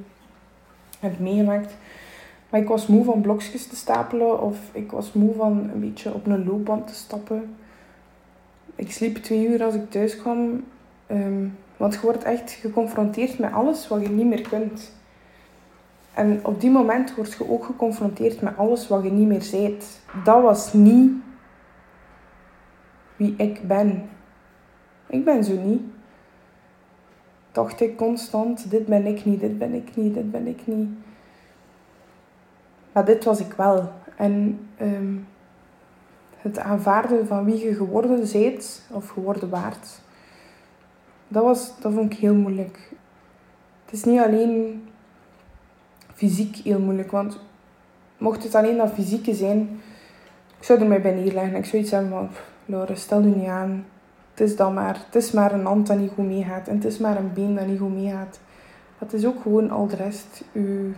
heb 1.02 1.18
meegemaakt. 1.18 1.76
Maar 2.50 2.60
ik 2.60 2.68
was 2.68 2.86
moe 2.86 3.04
van 3.04 3.20
blokjes 3.20 3.66
te 3.66 3.76
stapelen 3.76 4.42
of 4.42 4.58
ik 4.72 4.90
was 4.90 5.12
moe 5.12 5.34
van 5.34 5.70
een 5.72 5.80
beetje 5.80 6.14
op 6.14 6.26
een 6.26 6.44
loopband 6.44 6.86
te 6.86 6.94
stappen. 6.94 7.54
Ik 8.74 8.92
sliep 8.92 9.16
twee 9.16 9.48
uur 9.48 9.64
als 9.64 9.74
ik 9.74 9.90
thuis 9.90 10.16
kwam. 10.16 10.64
Ehm, 11.06 11.46
want 11.76 11.94
je 11.94 12.00
wordt 12.00 12.22
echt 12.22 12.50
geconfronteerd 12.50 13.38
met 13.38 13.52
alles 13.52 13.88
wat 13.88 14.02
je 14.02 14.08
niet 14.08 14.26
meer 14.26 14.48
kunt. 14.48 14.92
En 16.14 16.40
op 16.42 16.60
die 16.60 16.70
moment 16.70 17.14
word 17.14 17.32
je 17.32 17.50
ook 17.50 17.64
geconfronteerd 17.64 18.40
met 18.40 18.56
alles 18.56 18.88
wat 18.88 19.02
je 19.02 19.10
niet 19.10 19.28
meer 19.28 19.42
zijt. 19.42 20.00
Dat 20.24 20.42
was 20.42 20.72
niet 20.72 21.12
wie 23.16 23.34
ik 23.36 23.68
ben. 23.68 24.08
Ik 25.06 25.24
ben 25.24 25.44
zo 25.44 25.56
niet 25.56 25.82
dacht 27.52 27.80
ik 27.80 27.96
constant, 27.96 28.70
dit 28.70 28.86
ben 28.86 29.06
ik 29.06 29.24
niet, 29.24 29.40
dit 29.40 29.58
ben 29.58 29.74
ik 29.74 29.96
niet, 29.96 30.14
dit 30.14 30.30
ben 30.30 30.46
ik 30.46 30.60
niet. 30.64 30.88
Maar 32.92 33.04
dit 33.04 33.24
was 33.24 33.40
ik 33.40 33.52
wel. 33.52 33.92
En 34.16 34.60
ehm, 34.76 35.16
het 36.36 36.58
aanvaarden 36.58 37.26
van 37.26 37.44
wie 37.44 37.64
je 37.64 37.74
geworden 37.74 38.26
zijt 38.26 38.82
of 38.90 39.08
geworden 39.08 39.48
waard, 39.48 40.00
dat, 41.28 41.42
was, 41.42 41.72
dat 41.80 41.92
vond 41.92 42.12
ik 42.12 42.18
heel 42.18 42.34
moeilijk. 42.34 42.90
Het 43.84 43.94
is 43.94 44.04
niet 44.04 44.20
alleen 44.20 44.84
fysiek 46.14 46.56
heel 46.56 46.80
moeilijk, 46.80 47.10
want 47.10 47.38
mocht 48.18 48.42
het 48.42 48.54
alleen 48.54 48.76
dat 48.76 48.92
fysieke 48.92 49.34
zijn, 49.34 49.80
ik 50.58 50.64
zou 50.64 50.80
er 50.80 50.86
mij 50.86 51.00
bij 51.00 51.14
neerleggen. 51.14 51.56
Ik 51.56 51.64
zou 51.64 51.82
iets 51.82 51.90
zeggen 51.90 52.08
van, 52.10 52.28
Laura, 52.64 52.94
stel 52.94 53.20
je 53.20 53.26
niet 53.26 53.48
aan 53.48 53.84
het 54.34 54.40
is 54.40 54.56
dan 54.56 54.74
maar. 54.74 55.02
Het 55.06 55.14
is 55.14 55.30
maar 55.30 55.52
een 55.52 55.64
hand 55.64 55.86
dat 55.86 55.98
niet 55.98 56.10
goed 56.14 56.26
meegaat. 56.26 56.68
En 56.68 56.74
het 56.74 56.84
is 56.84 56.98
maar 56.98 57.16
een 57.16 57.32
been 57.32 57.54
dat 57.54 57.66
niet 57.66 57.78
goed 57.78 57.94
meegaat. 57.94 58.40
Dat 58.98 59.12
is 59.12 59.26
ook 59.26 59.42
gewoon 59.42 59.70
al 59.70 59.86
de 59.86 59.96
rest. 59.96 60.44
Je 60.52 60.90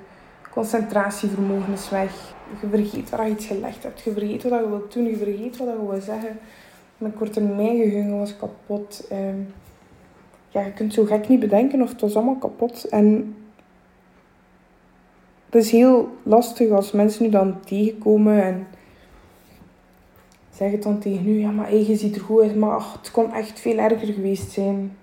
concentratievermogen 0.50 1.72
is 1.72 1.90
weg. 1.90 2.34
Je 2.60 2.68
vergeet 2.68 3.10
waar 3.10 3.26
je 3.26 3.32
iets 3.32 3.46
gelegd 3.46 3.82
hebt. 3.82 4.00
Je 4.00 4.12
vergeet 4.12 4.42
wat 4.42 4.60
je 4.60 4.68
wilt 4.68 4.92
doen. 4.92 5.04
Je 5.04 5.16
vergeet 5.16 5.56
wat 5.56 5.68
je 5.68 5.86
wil 5.88 6.00
zeggen. 6.00 6.38
Mijn 6.98 7.14
korte 7.14 7.40
geheugen 7.40 8.18
was 8.18 8.36
kapot. 8.36 9.06
Ehm, 9.10 9.38
ja, 10.48 10.60
je 10.60 10.72
kunt 10.72 10.92
zo 10.92 11.04
gek 11.04 11.28
niet 11.28 11.40
bedenken 11.40 11.82
of 11.82 11.90
het 11.90 12.00
was 12.00 12.16
allemaal 12.16 12.36
kapot. 12.36 12.84
En 12.84 13.36
het 15.46 15.54
is 15.54 15.70
heel 15.70 16.16
lastig 16.22 16.70
als 16.70 16.92
mensen 16.92 17.24
nu 17.24 17.30
dan 17.30 17.60
tegenkomen 17.60 18.42
en 18.42 18.66
zeg 20.56 20.70
het 20.70 20.82
dan 20.82 20.98
tegen 20.98 21.28
u, 21.28 21.38
ja, 21.40 21.50
maar 21.50 21.74
je 21.74 21.96
ziet 21.96 22.14
er 22.14 22.20
goed 22.20 22.42
uit, 22.42 22.56
maar 22.56 22.74
ach, 22.76 22.92
het 22.92 23.10
kon 23.10 23.32
echt 23.32 23.60
veel 23.60 23.78
erger 23.78 24.12
geweest 24.12 24.50
zijn. 24.50 24.96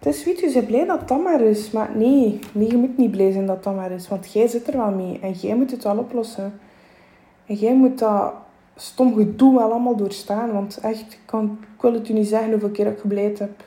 Het 0.00 0.14
is, 0.14 0.24
weet 0.24 0.40
je, 0.40 0.48
ze 0.48 0.62
blij 0.62 0.84
dat 0.84 1.08
dat 1.08 1.22
maar 1.22 1.40
is. 1.40 1.70
Maar 1.70 1.90
nee, 1.96 2.38
nee, 2.52 2.70
je 2.70 2.76
moet 2.76 2.96
niet 2.96 3.10
blij 3.10 3.32
zijn 3.32 3.46
dat 3.46 3.64
dat 3.64 3.74
maar 3.74 3.90
is. 3.90 4.08
Want 4.08 4.32
jij 4.32 4.46
zit 4.46 4.68
er 4.68 4.76
wel 4.76 4.90
mee. 4.90 5.18
En 5.20 5.32
jij 5.32 5.56
moet 5.56 5.70
het 5.70 5.84
wel 5.84 5.98
oplossen. 5.98 6.52
En 7.46 7.54
jij 7.54 7.74
moet 7.74 7.98
dat 7.98 8.32
stom 8.76 9.14
gedoe 9.14 9.54
wel 9.58 9.70
allemaal 9.70 9.96
doorstaan. 9.96 10.52
Want 10.52 10.78
echt, 10.82 11.12
ik, 11.12 11.20
kan, 11.24 11.58
ik 11.76 11.82
wil 11.82 11.92
het 11.92 12.08
u 12.08 12.12
niet 12.12 12.28
zeggen 12.28 12.50
hoeveel 12.50 12.70
keer 12.70 12.86
ik 12.86 12.98
gebleid 12.98 13.38
heb. 13.38 13.64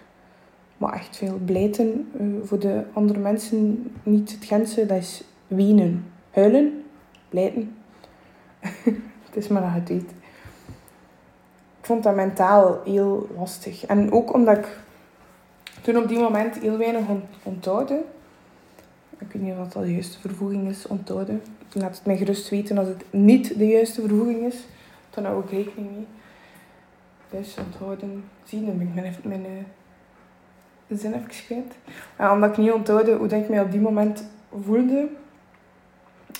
Maar 0.77 0.93
echt 0.93 1.17
veel. 1.17 1.39
Blijten, 1.45 2.11
uh, 2.21 2.27
voor 2.43 2.59
de 2.59 2.83
andere 2.93 3.19
mensen 3.19 3.91
niet 4.03 4.31
het 4.31 4.45
Gentse, 4.45 4.85
dat 4.85 4.97
is 4.97 5.23
wenen. 5.47 6.05
Huilen, 6.31 6.83
blijten. 7.29 7.75
het 9.25 9.35
is 9.35 9.47
maar 9.47 9.61
dat 9.61 9.71
het 9.73 9.89
weet. 9.89 10.22
Ik 11.83 11.89
vond 11.89 12.03
dat 12.03 12.15
mentaal 12.15 12.81
heel 12.85 13.27
lastig. 13.37 13.85
En 13.85 14.11
ook 14.11 14.33
omdat 14.33 14.57
ik 14.57 14.77
toen 15.81 15.97
op 15.97 16.07
die 16.07 16.19
moment 16.19 16.59
heel 16.59 16.77
weinig 16.77 17.03
onthouden. 17.43 18.03
Ik 19.17 19.31
weet 19.31 19.41
niet 19.41 19.53
of 19.57 19.67
dat 19.67 19.83
de 19.83 19.91
juiste 19.91 20.19
vervoeging 20.19 20.69
is, 20.69 20.87
onthouden. 20.87 21.41
Laat 21.71 21.95
het 21.95 22.05
mij 22.05 22.17
gerust 22.17 22.49
weten 22.49 22.77
als 22.77 22.87
het 22.87 23.03
niet 23.09 23.57
de 23.57 23.67
juiste 23.67 24.01
vervoeging 24.01 24.45
is. 24.45 24.55
Dan 25.09 25.25
hou 25.25 25.43
ik 25.43 25.49
rekening 25.49 25.91
mee. 25.91 26.07
Dus 27.29 27.55
onthouden. 27.65 28.23
Zien, 28.43 28.65
dan 28.65 28.77
ben 28.77 28.87
ik 28.87 28.93
mijn, 28.93 29.15
mijn, 29.23 29.45
uh, 30.87 30.97
zin 30.97 31.13
even 31.13 31.27
kwijt. 31.27 31.75
Omdat 32.31 32.49
ik 32.49 32.57
niet 32.57 32.71
onthouden 32.71 33.17
hoe 33.17 33.27
ik 33.27 33.49
mij 33.49 33.61
op 33.61 33.71
die 33.71 33.81
moment 33.81 34.23
voelde, 34.63 35.07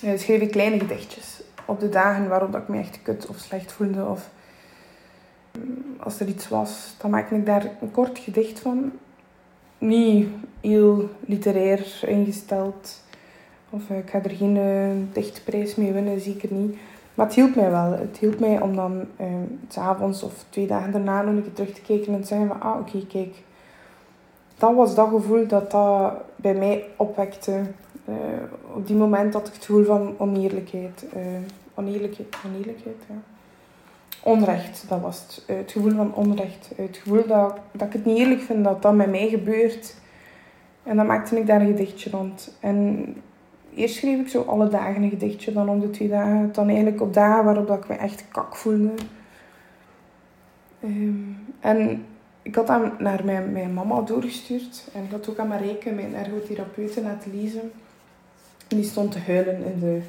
uh, 0.04 0.18
schreef 0.18 0.40
ik 0.40 0.50
kleine 0.50 0.78
gedichtjes. 0.78 1.42
Op 1.64 1.80
de 1.80 1.88
dagen 1.88 2.28
waarop 2.28 2.56
ik 2.56 2.68
me 2.68 2.78
echt 2.78 3.02
kut 3.02 3.26
of 3.26 3.36
slecht 3.36 3.72
voelde. 3.72 4.04
Of 4.04 4.32
als 6.04 6.20
er 6.20 6.28
iets 6.28 6.48
was, 6.48 6.94
dan 6.98 7.10
maakte 7.10 7.34
ik 7.34 7.46
daar 7.46 7.70
een 7.80 7.90
kort 7.90 8.18
gedicht 8.18 8.60
van 8.60 8.92
niet 9.78 10.28
heel 10.60 11.08
literair 11.20 12.00
ingesteld. 12.06 13.02
Of 13.70 13.90
eh, 13.90 13.98
ik 13.98 14.10
ga 14.10 14.22
er 14.22 14.30
geen 14.30 14.56
uh, 14.56 14.90
dichtprijs 15.12 15.74
mee 15.74 15.92
winnen, 15.92 16.20
zeker 16.20 16.52
niet. 16.52 16.76
Maar 17.14 17.26
het 17.26 17.34
hielp 17.34 17.54
mij 17.54 17.70
wel. 17.70 17.92
Het 17.92 18.18
hielp 18.18 18.38
mij 18.40 18.60
om 18.60 18.76
dan 18.76 19.04
s 19.68 19.78
avonds 19.78 20.22
of 20.22 20.44
twee 20.48 20.66
dagen 20.66 20.92
daarna 20.92 21.22
nog 21.22 21.34
een 21.34 21.42
keer 21.42 21.52
terug 21.52 21.74
te 21.74 21.80
kijken 21.80 22.14
en 22.14 22.20
te 22.20 22.26
zeggen 22.26 22.48
van, 22.48 22.60
ah 22.60 22.80
oké, 22.80 23.06
kijk. 23.06 23.34
Dat 24.58 24.74
was 24.74 24.94
dat 24.94 25.08
gevoel 25.08 25.46
dat 25.46 25.70
dat 25.70 26.12
bij 26.36 26.54
mij 26.54 26.84
opwekte. 26.96 27.60
Op 28.74 28.86
die 28.86 28.96
moment 28.96 29.34
had 29.34 29.46
ik 29.46 29.54
het 29.54 29.64
gevoel 29.64 29.84
van 29.84 30.14
oneerlijkheid. 30.18 31.06
oneerlijkheid, 31.74 32.36
oneerlijkheid, 32.44 32.96
ja 33.08 33.33
onrecht, 34.24 34.84
dat 34.88 35.00
was 35.00 35.20
het. 35.20 35.44
Eh, 35.46 35.56
het 35.56 35.72
gevoel 35.72 35.94
van 35.94 36.14
onrecht. 36.14 36.72
Eh, 36.76 36.86
het 36.86 36.96
gevoel 36.96 37.26
dat, 37.26 37.58
dat 37.72 37.86
ik 37.86 37.92
het 37.92 38.04
niet 38.04 38.18
eerlijk 38.18 38.40
vind 38.40 38.64
dat 38.64 38.82
dat 38.82 38.94
met 38.94 39.10
mij 39.10 39.28
gebeurt. 39.28 39.94
En 40.82 40.96
dan 40.96 41.06
maakte 41.06 41.38
ik 41.38 41.46
daar 41.46 41.60
een 41.60 41.66
gedichtje 41.66 42.10
rond. 42.10 42.56
En 42.60 43.06
eerst 43.74 43.94
schreef 43.94 44.20
ik 44.20 44.28
zo 44.28 44.42
alle 44.42 44.68
dagen 44.68 45.02
een 45.02 45.10
gedichtje, 45.10 45.52
dan 45.52 45.68
om 45.68 45.80
de 45.80 45.90
twee 45.90 46.08
dagen. 46.08 46.52
Dan 46.52 46.66
eigenlijk 46.66 47.00
op 47.00 47.14
dagen 47.14 47.44
waarop 47.44 47.66
dat 47.66 47.78
ik 47.78 47.88
me 47.88 47.94
echt 47.94 48.24
kak 48.28 48.56
voelde. 48.56 48.90
Ehm, 50.80 51.14
en 51.60 52.04
ik 52.42 52.54
had 52.54 52.66
dat 52.66 53.00
naar 53.00 53.24
mijn, 53.24 53.52
mijn 53.52 53.74
mama 53.74 54.00
doorgestuurd. 54.00 54.88
En 54.94 55.04
ik 55.04 55.10
had 55.10 55.28
ook 55.28 55.38
aan 55.38 55.48
Marijke, 55.48 55.90
mijn 55.90 56.14
ergotherapeute, 56.14 57.02
laten 57.02 57.40
lezen. 57.40 57.72
En 58.68 58.76
die 58.76 58.84
stond 58.84 59.12
te 59.12 59.18
huilen 59.18 59.64
in 59.64 59.80
de, 59.80 60.00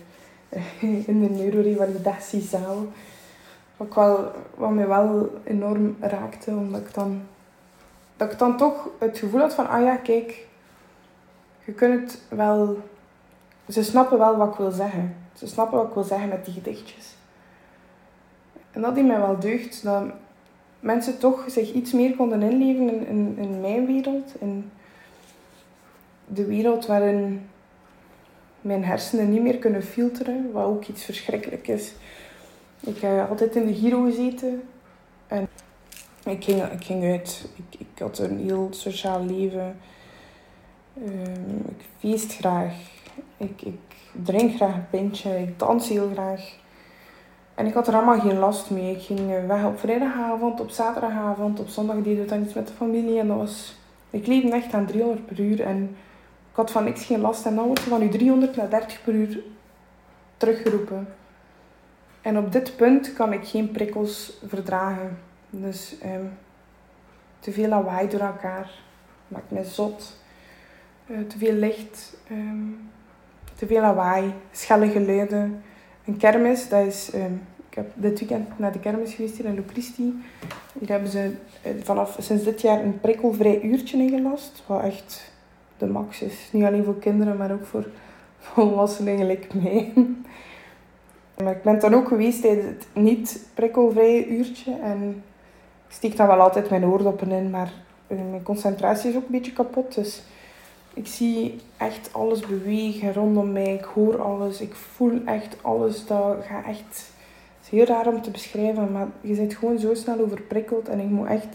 in 1.11 1.21
de 1.21 1.29
neurorevalidatiezaal. 1.29 2.85
Wat, 3.77 3.93
wel, 3.93 4.31
wat 4.55 4.71
mij 4.71 4.87
wel 4.87 5.29
enorm 5.43 5.95
raakte, 5.99 6.51
omdat 6.51 6.81
ik 6.81 6.93
dan, 6.93 7.21
dat 8.17 8.31
ik 8.31 8.37
dan 8.37 8.57
toch 8.57 8.89
het 8.99 9.17
gevoel 9.17 9.39
had 9.39 9.53
van, 9.53 9.69
ah 9.69 9.81
ja, 9.81 9.95
kijk, 9.95 10.47
je 11.65 11.71
kunt 11.71 12.11
het 12.11 12.21
wel... 12.29 12.77
Ze 13.69 13.83
snappen 13.83 14.17
wel 14.17 14.37
wat 14.37 14.49
ik 14.51 14.55
wil 14.57 14.71
zeggen. 14.71 15.15
Ze 15.33 15.47
snappen 15.47 15.77
wat 15.77 15.87
ik 15.87 15.93
wil 15.93 16.03
zeggen 16.03 16.29
met 16.29 16.45
die 16.45 16.53
gedichtjes. 16.53 17.15
En 18.71 18.81
dat 18.81 18.95
die 18.95 19.03
mij 19.03 19.19
wel 19.19 19.39
deugd, 19.39 19.83
dat 19.83 20.03
mensen 20.79 21.17
toch 21.17 21.43
zich 21.47 21.73
iets 21.73 21.91
meer 21.91 22.15
konden 22.15 22.41
inleven 22.41 22.89
in, 22.89 23.07
in, 23.07 23.37
in 23.37 23.61
mijn 23.61 23.85
wereld. 23.85 24.33
In 24.39 24.71
de 26.27 26.45
wereld 26.45 26.85
waarin 26.85 27.49
mijn 28.61 28.85
hersenen 28.85 29.31
niet 29.31 29.41
meer 29.41 29.57
kunnen 29.57 29.83
filteren, 29.83 30.51
wat 30.51 30.65
ook 30.65 30.85
iets 30.85 31.03
verschrikkelijk 31.03 31.67
is. 31.67 31.93
Ik 32.79 32.97
heb 32.97 33.29
altijd 33.29 33.55
in 33.55 33.65
de 33.65 33.75
Giro 33.75 34.03
gezeten. 34.03 34.63
En 35.27 35.47
ik 36.25 36.43
ging, 36.43 36.63
ik 36.63 36.83
ging 36.83 37.03
uit. 37.03 37.49
Ik, 37.55 37.79
ik 37.79 37.99
had 37.99 38.19
een 38.19 38.39
heel 38.39 38.67
sociaal 38.71 39.25
leven. 39.25 39.77
Um, 41.03 41.65
ik 41.69 41.85
feest 41.99 42.35
graag. 42.35 42.73
Ik, 43.37 43.61
ik 43.61 43.79
drink 44.11 44.55
graag 44.55 44.73
een 44.73 44.89
pintje. 44.89 45.41
Ik 45.41 45.59
dans 45.59 45.89
heel 45.89 46.09
graag. 46.13 46.55
En 47.55 47.65
ik 47.65 47.73
had 47.73 47.87
er 47.87 47.93
allemaal 47.93 48.19
geen 48.19 48.37
last 48.37 48.69
mee. 48.69 48.95
Ik 48.95 49.01
ging 49.01 49.19
eh, 49.19 49.47
weg 49.47 49.65
op 49.65 49.79
vrijdagavond, 49.79 50.59
op 50.59 50.69
zaterdagavond, 50.69 51.59
op 51.59 51.67
zondag 51.67 51.95
deed 52.01 52.17
ik 52.17 52.29
dan 52.29 52.43
iets 52.43 52.53
met 52.53 52.67
de 52.67 52.73
familie. 52.73 53.19
En 53.19 53.27
dat 53.27 53.37
was... 53.37 53.75
Ik 54.09 54.27
leefde 54.27 54.51
echt 54.51 54.73
aan 54.73 54.85
300 54.85 55.25
per 55.25 55.39
uur. 55.39 55.61
En 55.61 55.83
ik 56.49 56.55
had 56.55 56.71
van 56.71 56.83
niks 56.83 57.05
geen 57.05 57.21
last. 57.21 57.45
En 57.45 57.55
dan 57.55 57.65
wordt 57.65 57.79
van 57.79 57.99
nu 57.99 58.09
300 58.09 58.55
naar 58.55 58.69
30 58.69 59.03
per 59.03 59.13
uur 59.13 59.43
teruggeroepen. 60.37 61.07
En 62.25 62.37
op 62.37 62.51
dit 62.51 62.75
punt 62.75 63.13
kan 63.13 63.33
ik 63.33 63.47
geen 63.47 63.71
prikkels 63.71 64.37
verdragen. 64.47 65.17
Dus 65.49 65.95
um, 66.05 66.31
te 67.39 67.51
veel 67.51 67.67
lawaai 67.67 68.07
door 68.09 68.19
elkaar 68.19 68.71
maakt 69.27 69.51
me 69.51 69.63
zot. 69.63 70.17
Uh, 71.07 71.17
te 71.27 71.37
veel 71.37 71.53
licht, 71.53 72.17
um, 72.31 72.89
te 73.55 73.67
veel 73.67 73.81
lawaai, 73.81 74.33
schelle 74.51 74.89
geluiden. 74.89 75.63
Een 76.05 76.17
kermis, 76.17 76.69
dat 76.69 76.85
is... 76.85 77.13
Um, 77.13 77.41
ik 77.69 77.75
heb 77.75 77.91
dit 77.93 78.19
weekend 78.19 78.59
naar 78.59 78.71
de 78.71 78.79
kermis 78.79 79.13
geweest 79.13 79.37
hier 79.37 79.45
in 79.45 79.55
Locristi. 79.55 80.23
Hier 80.79 80.89
hebben 80.89 81.09
ze 81.09 81.31
uh, 81.65 81.71
vanaf 81.83 82.17
sinds 82.19 82.43
dit 82.43 82.61
jaar 82.61 82.83
een 82.83 82.99
prikkelvrij 82.99 83.61
uurtje 83.61 83.97
ingelast. 83.97 84.63
Wat 84.65 84.83
echt 84.83 85.31
de 85.77 85.87
max 85.87 86.21
is. 86.21 86.49
Niet 86.51 86.63
alleen 86.63 86.83
voor 86.83 86.99
kinderen, 86.99 87.37
maar 87.37 87.51
ook 87.51 87.65
voor 87.65 87.87
volwassenen 88.53 89.17
gelijk 89.17 89.53
mij. 89.53 89.93
Maar 91.43 91.55
ik 91.55 91.63
ben 91.63 91.79
dan 91.79 91.93
ook 91.93 92.07
geweest 92.07 92.41
tijdens 92.41 92.65
het 92.65 92.87
niet 92.93 93.47
prikkelvrije 93.53 94.27
uurtje. 94.27 94.73
En 94.81 95.23
ik 95.87 95.93
steek 95.93 96.17
dan 96.17 96.27
wel 96.27 96.39
altijd 96.39 96.69
mijn 96.69 96.85
oordoppen 96.85 97.31
in, 97.31 97.49
maar 97.49 97.73
eh, 98.07 98.17
mijn 98.29 98.43
concentratie 98.43 99.09
is 99.09 99.15
ook 99.15 99.25
een 99.25 99.31
beetje 99.31 99.53
kapot. 99.53 99.95
Dus 99.95 100.23
ik 100.93 101.07
zie 101.07 101.59
echt 101.77 102.09
alles 102.11 102.39
bewegen 102.39 103.13
rondom 103.13 103.51
mij. 103.51 103.73
Ik 103.73 103.83
hoor 103.83 104.21
alles. 104.21 104.61
Ik 104.61 104.75
voel 104.75 105.21
echt 105.25 105.57
alles. 105.61 106.05
Dat 106.05 106.37
gaat 106.45 106.65
echt... 106.65 107.13
Het 107.57 107.73
is 107.73 107.79
heel 107.79 107.95
raar 107.95 108.07
om 108.07 108.21
te 108.21 108.31
beschrijven, 108.31 108.91
maar 108.91 109.07
je 109.21 109.35
zit 109.35 109.55
gewoon 109.55 109.79
zo 109.79 109.93
snel 109.93 110.19
overprikkeld. 110.19 110.89
En 110.89 110.99
ik 110.99 111.09
moet 111.09 111.27
echt, 111.27 111.47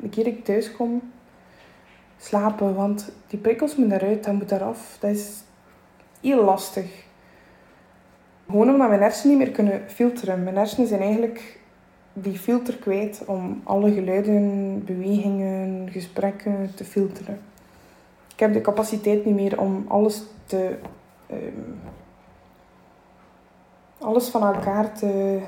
een 0.00 0.10
keer 0.10 0.26
ik 0.26 0.44
thuis 0.44 0.72
kom, 0.72 1.12
slapen. 2.18 2.74
Want 2.74 3.12
die 3.26 3.38
prikkels 3.38 3.76
moeten 3.76 4.00
eruit, 4.00 4.24
dat 4.24 4.34
moet 4.34 4.50
eraf. 4.50 4.96
Dat 5.00 5.10
is 5.10 5.42
heel 6.20 6.44
lastig. 6.44 7.03
Gewoon 8.46 8.70
omdat 8.70 8.88
mijn 8.88 9.00
hersenen 9.00 9.36
niet 9.36 9.46
meer 9.46 9.54
kunnen 9.54 9.82
filteren. 9.90 10.42
Mijn 10.42 10.56
hersenen 10.56 10.88
zijn 10.88 11.00
eigenlijk 11.00 11.58
die 12.12 12.38
filter 12.38 12.76
kwijt 12.76 13.22
om 13.26 13.60
alle 13.64 13.92
geluiden, 13.92 14.84
bewegingen, 14.84 15.90
gesprekken 15.90 16.70
te 16.74 16.84
filteren. 16.84 17.40
Ik 18.32 18.40
heb 18.40 18.52
de 18.52 18.60
capaciteit 18.60 19.24
niet 19.24 19.34
meer 19.34 19.60
om 19.60 19.84
alles 19.88 20.22
te. 20.46 20.76
Um, 21.30 21.80
alles 23.98 24.28
van 24.28 24.42
elkaar 24.42 24.92
te. 24.92 25.38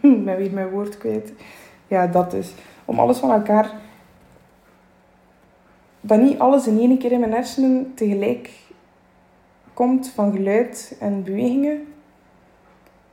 Ik 0.00 0.24
ben 0.24 0.36
weer 0.36 0.52
mijn 0.52 0.70
woord 0.70 0.98
kwijt. 0.98 1.32
Ja, 1.86 2.06
dat 2.06 2.32
is. 2.32 2.54
Om 2.84 2.98
alles 2.98 3.18
van 3.18 3.30
elkaar. 3.30 3.72
Dat 6.00 6.20
niet 6.20 6.38
alles 6.38 6.66
in 6.66 6.78
één 6.78 6.98
keer 6.98 7.12
in 7.12 7.20
mijn 7.20 7.32
hersenen 7.32 7.94
tegelijk 7.94 8.50
komt 9.74 10.08
van 10.08 10.32
geluid 10.32 10.96
en 11.00 11.22
bewegingen. 11.22 11.86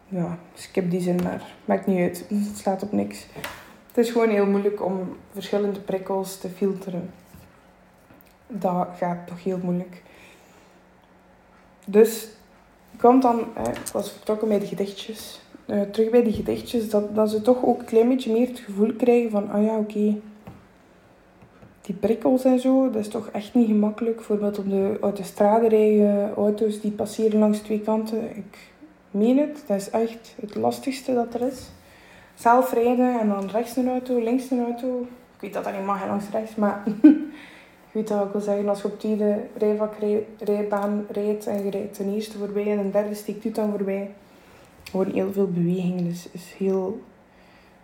Ja, 0.08 0.38
skip 0.54 0.92
die 0.92 1.02
zin 1.02 1.20
maar. 1.24 1.56
Maakt 1.66 1.88
niet 1.88 2.00
uit. 2.00 2.26
Het 2.30 2.58
slaat 2.58 2.84
op 2.84 2.92
niks. 2.92 3.26
Het 3.88 3.98
is 4.06 4.12
gewoon 4.12 4.30
heel 4.30 4.46
moeilijk 4.46 4.86
om 4.86 5.18
verschillende 5.34 5.80
prikkels 5.80 6.38
te 6.40 6.50
filteren. 6.50 7.10
Dat 8.48 8.88
gaat 8.98 9.28
toch 9.28 9.44
heel 9.44 9.60
moeilijk. 9.64 10.04
Dus 11.86 12.28
komt 12.98 13.22
dan, 13.22 13.40
ik 13.40 13.92
was 13.94 14.12
vertrokken 14.12 14.48
bij 14.48 14.60
de 14.60 14.66
gedichtjes. 14.66 15.42
Uh, 15.66 15.82
terug 15.82 16.10
bij 16.10 16.24
die 16.24 16.34
gedichtjes, 16.34 16.90
dat, 16.90 17.16
dat 17.16 17.30
ze 17.30 17.42
toch 17.42 17.66
ook 17.66 17.80
een 17.80 17.86
klein 17.86 18.08
beetje 18.08 18.32
meer 18.32 18.48
het 18.48 18.60
gevoel 18.60 18.94
krijgen 18.94 19.32
van, 19.32 19.50
ah 19.50 19.64
ja, 19.64 19.78
oké, 19.78 20.16
die 21.88 21.96
prikkels 21.96 22.44
en 22.44 22.60
zo, 22.60 22.90
dat 22.90 23.02
is 23.02 23.08
toch 23.08 23.30
echt 23.32 23.54
niet 23.54 23.68
gemakkelijk. 23.68 24.16
Bijvoorbeeld 24.16 24.60
op 24.60 24.70
de 24.70 24.98
autostrade 25.02 25.68
rijden 25.68 26.34
auto's 26.36 26.82
die 26.82 26.92
passeren 26.92 27.40
langs 27.40 27.60
twee 27.60 27.82
kanten. 27.82 28.38
Ik 28.38 28.58
meen 29.12 29.38
het, 29.38 29.64
dat 29.68 29.78
is 29.78 29.90
echt 29.90 30.36
het 30.42 30.56
lastigste 30.56 31.14
dat 31.14 31.34
er 31.34 31.42
is. 31.42 31.70
Zelf 32.36 32.74
rijden 32.74 33.20
en 33.20 33.28
dan 33.28 33.50
rechts 33.50 33.76
een 33.76 33.90
auto, 33.90 34.20
links 34.20 34.52
een 34.52 34.64
auto. 34.64 35.02
Ik 35.36 35.42
weet 35.42 35.54
dat 35.54 35.64
dat 35.64 35.74
niet 35.74 35.86
mag 35.86 36.08
langs 36.08 36.30
rechts, 36.32 36.56
maar 36.56 36.84
ik 37.88 37.92
weet 37.92 38.08
dat 38.08 38.26
ik 38.26 38.32
wil 38.32 38.42
zeggen. 38.42 38.70
Als 38.70 38.82
je 38.82 38.88
op 38.88 39.00
tweede 39.00 39.40
rijvak 39.58 39.94
rijbaan 40.40 41.06
rijdt 41.12 41.48
en 41.48 41.64
je 41.64 41.70
rijdt 41.70 41.94
ten 41.94 42.14
eerste 42.14 42.38
voorbij 42.38 42.72
en 42.72 42.80
een 42.80 42.92
derde 42.92 43.16
steekt 43.16 43.46
u 43.46 43.52
dan 43.52 43.70
voorbij. 43.70 44.14
Gewoon 44.84 45.12
heel 45.12 45.32
veel 45.32 45.48
beweging, 45.48 46.08
dus 46.08 46.30
is 46.32 46.54
heel 46.58 47.02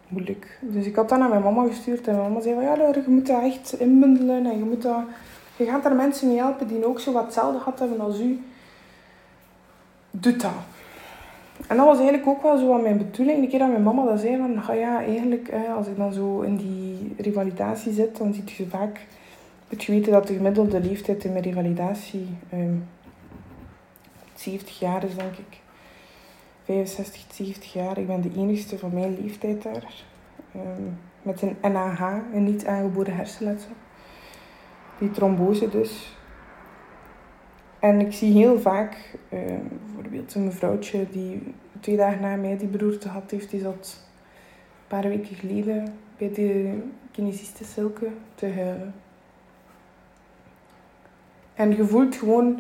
moeilijk. 0.08 0.60
Dus 0.62 0.86
ik 0.86 0.96
had 0.96 1.10
dat 1.10 1.20
naar 1.20 1.30
mijn 1.30 1.42
mama 1.42 1.68
gestuurd 1.68 2.08
en 2.08 2.16
mijn 2.16 2.28
mama 2.28 2.42
zei 2.42 2.56
van 2.56 2.64
ja, 2.64 2.76
je 2.76 3.04
moet 3.08 3.28
dat 3.28 3.44
echt 3.44 3.80
inbundelen 3.80 4.46
en 4.46 4.58
je 4.58 4.64
moet 4.64 4.82
dat... 4.82 5.02
Je 5.56 5.66
gaat 5.66 5.84
daar 5.84 5.96
mensen 5.96 6.28
mee 6.28 6.38
helpen 6.38 6.68
die 6.68 6.86
ook 6.86 7.00
zo 7.00 7.12
wat 7.12 7.24
hetzelfde 7.24 7.60
gehad 7.60 7.80
hebben 7.80 8.00
als 8.00 8.20
u. 8.20 8.42
Doe 10.12 10.36
dat. 10.36 10.52
en 11.68 11.78
dat 11.78 11.86
was 11.86 11.98
eigenlijk 11.98 12.28
ook 12.28 12.42
wel 12.42 12.58
zo 12.58 12.74
aan 12.74 12.82
mijn 12.82 12.98
bedoeling. 12.98 13.44
Een 13.44 13.50
keer 13.50 13.60
dat 13.60 13.68
mijn 13.68 13.84
mama 13.84 14.06
dat 14.06 14.20
zei 14.20 14.38
van, 14.38 14.64
ah 14.64 14.76
ja, 14.78 15.04
eigenlijk, 15.04 15.54
als 15.76 15.88
ik 15.88 15.98
dan 15.98 16.14
zo 16.14 16.42
in 16.42 16.56
die 16.56 17.16
revalidatie 17.18 17.94
zit, 17.94 18.18
dan 18.18 18.34
ziet 18.34 18.52
je 18.52 18.68
vaak, 18.68 19.00
moet 19.70 19.84
je 19.84 20.02
dat 20.02 20.28
de 20.28 20.34
gemiddelde 20.34 20.80
leeftijd 20.80 21.24
in 21.24 21.32
mijn 21.32 21.44
revalidatie 21.44 22.28
70 24.36 24.82
ehm, 24.82 24.92
jaar 24.92 25.04
is, 25.04 25.16
denk 25.16 25.38
ik. 25.38 25.63
65, 26.64 27.36
70 27.36 27.74
jaar. 27.74 27.98
Ik 27.98 28.08
ben 28.08 28.22
de 28.22 28.32
enigste 28.38 28.78
van 28.78 28.94
mijn 28.94 29.18
leeftijd 29.22 29.64
daar. 29.64 30.04
Ehm, 30.54 30.84
met 31.22 31.42
een 31.42 31.56
NAH, 31.72 32.18
een 32.34 32.44
niet 32.44 32.66
aangeboren 32.66 33.16
hersenletsel. 33.16 33.72
Die 35.00 35.12
trombose 35.12 35.70
dus. 35.70 36.18
En 37.80 38.00
ik 38.00 38.14
zie 38.14 38.34
heel 38.34 38.60
vaak, 38.60 39.18
uh, 39.30 39.40
bijvoorbeeld 39.86 40.36
een 40.36 40.44
mevrouwtje 40.44 41.10
die 41.10 41.54
twee 41.80 41.98
dagen 41.98 42.22
na 42.22 42.36
mij 42.36 42.58
die 42.58 42.68
beroerte 42.68 43.08
had, 43.08 43.32
heeft, 43.32 43.50
die 43.50 43.60
zat 43.60 44.08
een 44.62 44.88
paar 44.88 45.10
weken 45.10 45.36
geleden 45.36 45.96
bij 46.18 46.32
de 46.34 46.80
kinesiste 47.12 47.64
Silke 47.64 48.08
te 48.36 48.46
huilen. 48.46 48.94
En 51.54 51.76
je 51.76 51.86
voelt 51.86 52.16
gewoon, 52.16 52.60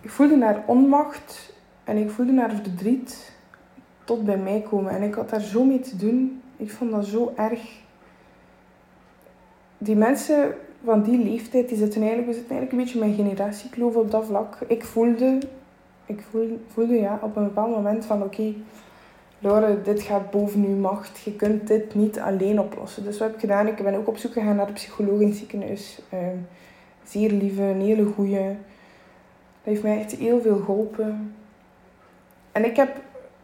ik 0.00 0.10
voelde 0.10 0.36
naar 0.36 0.62
onmacht 0.66 1.55
en 1.86 1.96
ik 1.96 2.10
voelde 2.10 2.32
naar 2.32 2.50
verdriet 2.50 3.32
tot 4.04 4.24
bij 4.24 4.38
mij 4.38 4.64
komen. 4.70 4.92
En 4.92 5.02
ik 5.02 5.14
had 5.14 5.30
daar 5.30 5.40
zo 5.40 5.64
mee 5.64 5.80
te 5.80 5.96
doen. 5.96 6.42
Ik 6.56 6.70
vond 6.70 6.90
dat 6.90 7.06
zo 7.06 7.32
erg. 7.36 7.60
Die 9.78 9.96
mensen 9.96 10.54
van 10.84 11.02
die 11.02 11.18
leeftijd, 11.18 11.68
die 11.68 11.78
zitten 11.78 12.00
eigenlijk, 12.00 12.30
we 12.30 12.36
zitten 12.36 12.56
eigenlijk 12.56 12.72
een 12.72 12.78
beetje 12.78 13.08
mijn 13.08 13.28
generatiekloof 13.28 13.94
op 13.94 14.10
dat 14.10 14.24
vlak. 14.24 14.58
Ik 14.66 14.84
voelde, 14.84 15.38
ik 16.06 16.20
voelde, 16.30 16.56
voelde 16.66 16.94
ja, 16.94 17.18
op 17.22 17.36
een 17.36 17.44
bepaald 17.44 17.70
moment 17.70 18.04
van 18.04 18.22
oké, 18.22 18.54
okay, 19.40 19.82
dit 19.82 20.02
gaat 20.02 20.30
boven 20.30 20.64
uw 20.64 20.76
macht. 20.76 21.18
Je 21.18 21.36
kunt 21.36 21.66
dit 21.66 21.94
niet 21.94 22.18
alleen 22.18 22.60
oplossen. 22.60 23.04
Dus 23.04 23.18
wat 23.18 23.26
heb 23.26 23.36
ik 23.36 23.40
gedaan? 23.40 23.66
Ik 23.66 23.82
ben 23.82 23.94
ook 23.94 24.08
op 24.08 24.16
zoek 24.16 24.32
gegaan 24.32 24.56
naar 24.56 24.66
de 24.66 24.72
psycholoog 24.72 25.20
in 25.20 25.28
het 25.28 25.36
ziekenhuis. 25.36 26.00
Ehm, 26.10 26.36
zeer 27.04 27.32
lieve, 27.32 27.62
een 27.62 27.80
hele 27.80 28.04
goeie. 28.04 28.46
Dat 28.46 28.54
heeft 29.62 29.82
mij 29.82 29.98
echt 29.98 30.12
heel 30.12 30.40
veel 30.40 30.58
geholpen. 30.58 31.34
En 32.56 32.64
ik 32.64 32.76
heb 32.76 32.96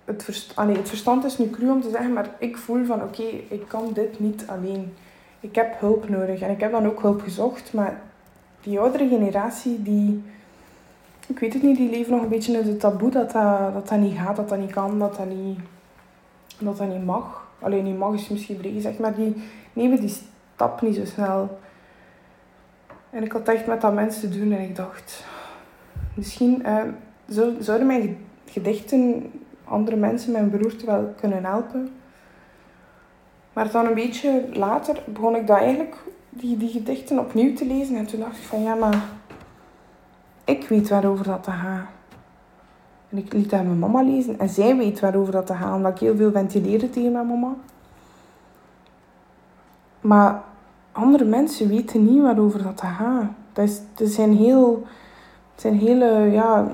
het, 0.04 0.24
verst 0.24 0.56
Allee, 0.56 0.76
het 0.76 0.88
verstand 0.88 1.24
is 1.24 1.38
nu 1.38 1.50
cru 1.50 1.70
om 1.70 1.80
te 1.82 1.90
zeggen, 1.90 2.12
maar 2.12 2.28
ik 2.38 2.56
voel 2.56 2.84
van 2.84 3.02
oké, 3.02 3.22
ik 3.48 3.68
kan 3.68 3.92
dit 3.92 4.20
niet 4.20 4.44
alleen. 4.46 4.94
Ik 5.40 5.54
heb 5.54 5.80
hulp 5.80 6.08
nodig 6.08 6.40
en 6.40 6.50
ik 6.50 6.60
heb 6.60 6.70
dan 6.70 6.86
ook 6.86 7.02
hulp 7.02 7.20
gezocht, 7.20 7.72
maar 7.72 8.00
die 8.60 8.80
oudere 8.80 9.08
generatie, 9.08 9.82
die, 9.82 10.22
ik 11.26 11.38
weet 11.38 11.52
het 11.52 11.62
niet, 11.62 11.76
die 11.76 11.90
leven 11.90 12.12
nog 12.12 12.22
een 12.22 12.28
beetje 12.28 12.58
in 12.58 12.68
het 12.68 12.80
taboe 12.80 13.10
dat 13.10 13.30
dat, 13.30 13.72
dat, 13.72 13.88
dat 13.88 13.98
niet 13.98 14.18
gaat, 14.18 14.36
dat 14.36 14.48
dat 14.48 14.58
niet 14.58 14.72
kan, 14.72 14.98
dat 14.98 15.16
dat 15.16 15.26
niet, 15.26 15.58
dat 16.58 16.76
dat 16.76 16.88
niet 16.88 17.04
mag. 17.04 17.46
Alleen 17.58 17.84
niet 17.84 17.98
mag 17.98 18.14
is 18.14 18.28
misschien 18.28 18.56
breed 18.56 18.74
gezegd, 18.74 18.98
maar 18.98 19.14
die 19.14 19.42
nemen 19.72 20.00
die 20.00 20.16
stap 20.54 20.82
niet 20.82 20.96
zo 20.96 21.04
snel. 21.04 21.58
En 23.10 23.24
ik 23.24 23.32
had 23.32 23.48
echt 23.48 23.66
met 23.66 23.80
dat 23.80 23.94
mensen 23.94 24.30
te 24.30 24.38
doen 24.38 24.52
en 24.52 24.62
ik 24.62 24.76
dacht, 24.76 25.24
misschien 26.14 26.62
uh, 26.66 26.82
zouden 27.58 27.86
mijn 27.86 28.30
gedichten 28.52 29.30
andere 29.64 29.96
mensen 29.96 30.32
mijn 30.32 30.50
beroerte 30.50 30.86
wel 30.86 31.14
kunnen 31.20 31.44
helpen. 31.44 31.90
Maar 33.52 33.70
dan 33.70 33.86
een 33.86 33.94
beetje 33.94 34.48
later 34.52 35.02
begon 35.06 35.36
ik 35.36 35.46
dat 35.46 35.58
eigenlijk, 35.58 35.96
die, 36.28 36.56
die 36.56 36.68
gedichten 36.68 37.18
opnieuw 37.18 37.54
te 37.54 37.66
lezen. 37.66 37.96
En 37.96 38.06
toen 38.06 38.20
dacht 38.20 38.36
ik 38.36 38.42
van 38.42 38.62
ja, 38.62 38.74
maar 38.74 39.04
ik 40.44 40.68
weet 40.68 40.88
waarover 40.88 41.24
dat 41.24 41.46
gaat. 41.46 41.86
En 43.08 43.18
ik 43.18 43.32
liet 43.32 43.50
dat 43.50 43.62
mijn 43.62 43.78
mama 43.78 44.02
lezen. 44.02 44.38
En 44.38 44.48
zij 44.48 44.76
weet 44.76 45.00
waarover 45.00 45.32
dat 45.32 45.50
gaat, 45.50 45.74
omdat 45.74 45.92
ik 45.92 45.98
heel 45.98 46.16
veel 46.16 46.30
ventileerde 46.30 46.90
tegen 46.90 47.12
mijn 47.12 47.26
mama. 47.26 47.54
Maar 50.00 50.42
andere 50.92 51.24
mensen 51.24 51.68
weten 51.68 52.04
niet 52.04 52.22
waarover 52.22 52.62
dat 52.62 52.80
gaat. 52.80 53.24
Dat, 53.52 53.64
is, 53.64 53.80
dat 53.94 54.08
zijn 54.08 54.36
heel... 54.36 54.86
zijn 55.54 55.78
hele, 55.78 56.30
ja, 56.30 56.72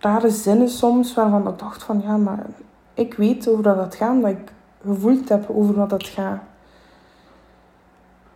rare 0.00 0.30
zinnen 0.30 0.68
soms 0.68 1.14
waarvan 1.14 1.48
ik 1.48 1.58
dacht 1.58 1.82
van 1.82 2.00
ja, 2.04 2.16
maar 2.16 2.46
ik 2.94 3.14
weet 3.14 3.48
over 3.48 3.62
wat 3.62 3.76
het 3.76 3.94
gaat, 3.94 4.10
omdat 4.10 4.30
ik 4.30 4.52
gevoeld 4.82 5.28
heb 5.28 5.50
over 5.50 5.74
wat 5.74 5.90
het 5.90 6.06
gaat. 6.06 6.40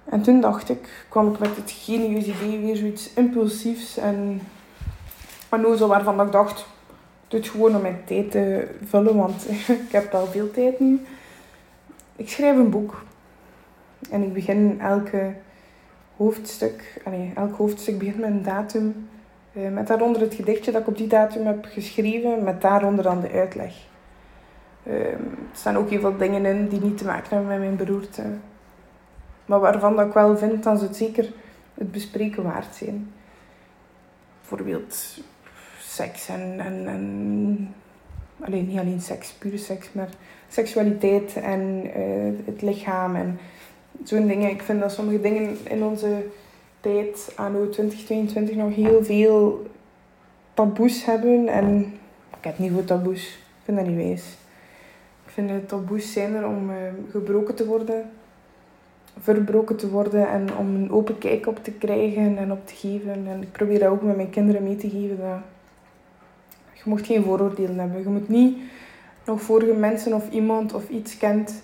En 0.04 0.22
toen 0.22 0.40
dacht 0.40 0.68
ik, 0.68 1.06
kwam 1.08 1.32
ik 1.32 1.38
met 1.38 1.56
het 1.56 1.70
genieuws 1.70 2.24
idee, 2.24 2.58
weer 2.58 2.76
zoiets 2.76 3.12
impulsiefs 3.12 3.96
en 3.96 4.40
zo 5.76 5.86
waarvan 5.86 6.20
ik 6.20 6.32
dacht, 6.32 6.66
doe 7.28 7.40
het 7.40 7.48
gewoon 7.48 7.76
om 7.76 7.82
mijn 7.82 8.02
tijd 8.04 8.30
te 8.30 8.68
vullen, 8.84 9.16
want 9.16 9.48
ik 9.86 9.92
heb 9.92 10.14
al 10.14 10.26
veel 10.26 10.50
tijd 10.50 10.80
nu. 10.80 11.00
Ik 12.16 12.28
schrijf 12.28 12.56
een 12.56 12.70
boek 12.70 13.02
en 14.10 14.22
ik 14.22 14.32
begin 14.32 14.80
elke 14.80 15.34
hoofdstuk, 16.16 17.02
nee, 17.10 17.32
elk 17.34 17.56
hoofdstuk 17.56 17.98
begint 17.98 18.18
met 18.18 18.30
een 18.30 18.42
datum 18.42 19.08
met 19.54 19.86
daaronder 19.86 20.20
het 20.20 20.34
gedichtje 20.34 20.72
dat 20.72 20.80
ik 20.80 20.86
op 20.88 20.96
die 20.96 21.06
datum 21.06 21.46
heb 21.46 21.64
geschreven, 21.64 22.44
met 22.44 22.60
daaronder 22.60 23.04
dan 23.04 23.20
de 23.20 23.30
uitleg. 23.30 23.74
Ehm, 24.82 24.96
er 24.96 25.18
staan 25.52 25.76
ook 25.76 25.90
heel 25.90 26.00
veel 26.00 26.16
dingen 26.16 26.46
in 26.46 26.68
die 26.68 26.80
niet 26.80 26.98
te 26.98 27.04
maken 27.04 27.28
hebben 27.28 27.48
met 27.48 27.58
mijn 27.58 27.76
beroerte. 27.76 28.22
Maar 29.46 29.60
waarvan 29.60 29.96
dat 29.96 30.06
ik 30.06 30.12
wel 30.12 30.36
vind 30.36 30.62
dat 30.62 30.78
ze 30.78 30.84
het 30.84 30.96
zeker 30.96 31.32
het 31.74 31.92
bespreken 31.92 32.42
waard 32.42 32.74
zijn. 32.74 33.12
Bijvoorbeeld 34.40 35.20
seks 35.78 36.28
en, 36.28 36.60
en, 36.60 36.86
en 36.86 37.74
alleen, 38.40 38.66
niet 38.66 38.78
alleen 38.78 39.00
seks, 39.00 39.32
pure 39.32 39.58
seks, 39.58 39.92
maar 39.92 40.08
seksualiteit 40.48 41.36
en 41.36 41.86
uh, 41.86 42.46
het 42.46 42.62
lichaam 42.62 43.16
en 43.16 43.38
zo'n 44.02 44.26
dingen. 44.26 44.50
Ik 44.50 44.62
vind 44.62 44.80
dat 44.80 44.92
sommige 44.92 45.20
dingen 45.20 45.56
in 45.64 45.82
onze 45.82 46.26
tijd, 46.84 47.32
anno 47.36 47.68
2022, 47.68 48.56
nog 48.56 48.74
heel 48.74 49.04
veel 49.04 49.66
taboes 50.54 51.04
hebben. 51.04 51.48
En 51.48 51.92
ik 52.38 52.44
heb 52.44 52.58
niet 52.58 52.72
voor 52.72 52.84
taboes. 52.84 53.28
Ik 53.28 53.64
vind 53.64 53.76
dat 53.76 53.86
niet 53.86 53.96
wijs. 53.96 54.36
Ik 55.24 55.30
vind 55.30 55.50
het 55.50 55.68
taboes 55.68 56.12
zijn 56.12 56.34
er 56.34 56.46
om 56.46 56.70
uh, 56.70 56.76
gebroken 57.10 57.54
te 57.54 57.66
worden, 57.66 58.10
verbroken 59.18 59.76
te 59.76 59.90
worden 59.90 60.28
en 60.28 60.56
om 60.56 60.74
een 60.74 60.90
open 60.90 61.18
kijk 61.18 61.46
op 61.46 61.64
te 61.64 61.72
krijgen 61.72 62.36
en 62.36 62.52
op 62.52 62.66
te 62.66 62.74
geven. 62.74 63.26
En 63.26 63.42
ik 63.42 63.52
probeer 63.52 63.78
dat 63.78 63.88
ook 63.88 64.02
met 64.02 64.16
mijn 64.16 64.30
kinderen 64.30 64.62
mee 64.62 64.76
te 64.76 64.90
geven. 64.90 65.18
Dat 65.18 65.42
je 66.74 66.82
mocht 66.84 67.06
geen 67.06 67.22
vooroordelen 67.22 67.78
hebben. 67.78 68.02
Je 68.02 68.08
moet 68.08 68.28
niet 68.28 68.58
nog 69.26 69.42
vorige 69.42 69.72
mensen 69.74 70.12
of 70.12 70.30
iemand 70.30 70.74
of 70.74 70.88
iets 70.88 71.16
kent 71.16 71.62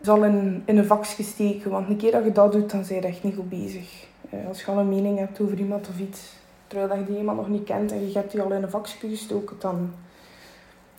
zal 0.00 0.24
in, 0.24 0.62
in 0.64 0.78
een 0.78 0.86
vakje 0.86 1.22
steken. 1.22 1.70
Want 1.70 1.88
een 1.88 1.96
keer 1.96 2.12
dat 2.12 2.24
je 2.24 2.32
dat 2.32 2.52
doet, 2.52 2.70
dan 2.70 2.84
ben 2.88 2.96
je 2.96 3.02
echt 3.02 3.22
niet 3.22 3.34
goed 3.34 3.48
bezig. 3.48 4.07
Eh, 4.30 4.46
als 4.48 4.60
je 4.60 4.66
al 4.66 4.78
een 4.78 4.88
mening 4.88 5.18
hebt 5.18 5.40
over 5.40 5.58
iemand 5.58 5.88
of 5.88 5.98
iets, 5.98 6.32
terwijl 6.66 6.88
dat 6.88 6.98
je 6.98 7.04
die 7.04 7.18
iemand 7.18 7.38
nog 7.38 7.48
niet 7.48 7.64
kent 7.64 7.92
en 7.92 8.08
je 8.08 8.18
hebt 8.18 8.32
die 8.32 8.40
al 8.40 8.52
in 8.52 8.62
een 8.62 8.70
vakje 8.70 9.08
gestoken, 9.08 9.56
dan 9.58 9.90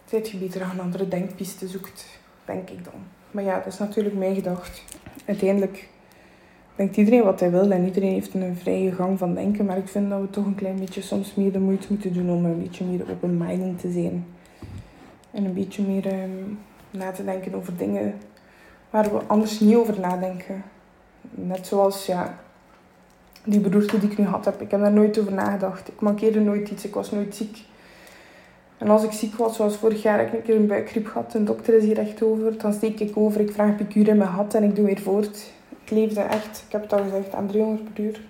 zit 0.06 0.30
je 0.30 0.38
beter 0.38 0.64
aan 0.64 0.72
een 0.72 0.80
andere 0.80 1.08
denkpiste 1.08 1.68
zoekt, 1.68 2.06
denk 2.46 2.70
ik 2.70 2.84
dan. 2.84 2.94
Maar 3.32 3.44
ja, 3.44 3.56
dat 3.58 3.74
is 3.74 3.80
natuurlijk 3.80 4.16
mijn 4.16 4.36
gedacht. 4.36 4.84
Uiteindelijk 5.26 5.90
denkt 6.76 6.98
iedereen 6.98 7.24
wat 7.24 7.40
hij 7.40 7.52
wil 7.52 7.72
en 7.72 7.86
iedereen 7.86 8.14
heeft 8.14 8.34
een 8.34 8.58
vrije 8.58 8.92
gang 8.92 9.18
van 9.18 9.34
denken, 9.34 9.66
maar 9.66 9.78
ik 9.78 9.88
vind 9.88 10.10
dat 10.10 10.22
we 10.22 10.30
toch 10.30 10.46
een 10.46 10.56
klein 10.56 10.80
beetje 10.80 11.02
soms 11.02 11.36
meer 11.36 11.52
de 11.52 11.60
moeite 11.60 11.88
moeten 11.90 12.14
doen 12.14 12.30
om 12.30 12.46
een 12.46 12.62
beetje 12.62 12.86
meer 12.86 13.02
open-minded 13.12 13.80
te 13.80 13.92
zijn. 13.92 14.26
En 15.32 15.46
een 15.46 15.54
beetje 15.54 15.84
meer 15.84 16.24
um, 16.24 16.60
na 16.92 17.12
te 17.12 17.24
denken 17.24 17.54
over 17.54 17.78
dingen 17.78 18.14
waar 18.90 19.12
we 19.12 19.20
anders 19.28 19.60
niet 19.60 19.76
over 19.76 20.00
nadenken. 20.00 20.64
Net 21.22 21.68
zoals, 21.68 22.06
ja, 22.06 22.40
die 23.44 23.60
beroerte 23.60 24.00
die 24.00 24.12
ik 24.12 24.18
nu 24.18 24.26
had 24.26 24.46
heb. 24.46 24.62
Ik 24.62 24.72
heb 24.72 24.80
daar 24.80 24.92
nooit 24.92 25.20
over 25.20 25.34
nagedacht. 25.34 25.88
Ik 25.88 26.00
mankeerde 26.00 26.40
nooit 26.40 26.70
iets. 26.70 26.86
Ik 26.86 26.94
was 26.94 27.12
nooit 27.12 27.36
ziek. 27.36 27.58
En 28.78 28.90
als 28.90 29.04
ik 29.04 29.12
ziek 29.12 29.36
was, 29.36 29.56
zoals 29.56 29.76
vorig 29.76 30.02
jaar, 30.02 30.18
heb 30.18 30.28
ik 30.28 30.34
een 30.34 30.42
keer 30.42 30.56
een 30.56 30.68
buikgriep 30.68 31.08
gehad. 31.08 31.34
Een 31.34 31.46
dokter 31.46 31.74
is 31.74 31.84
hier 31.84 31.98
echt 31.98 32.24
over. 32.24 32.58
Dan 32.58 32.74
steek 32.74 33.00
ik 33.00 33.18
over. 33.18 33.42
Ik 33.42 33.52
vraag 33.52 33.76
piqûre 33.76 34.10
in 34.10 34.18
mijn 34.18 34.30
gat 34.30 34.54
en 34.54 34.64
ik 34.64 34.76
doe 34.76 34.86
weer 34.86 35.00
voort. 35.00 35.52
Ik 35.84 35.90
leefde 35.92 36.22
echt, 36.22 36.64
ik 36.66 36.72
heb 36.72 36.82
het 36.82 36.94
al 36.94 37.04
gezegd, 37.04 37.34
aan 37.34 37.48
300 37.48 37.94
per 37.94 38.04
uur. 38.04 38.22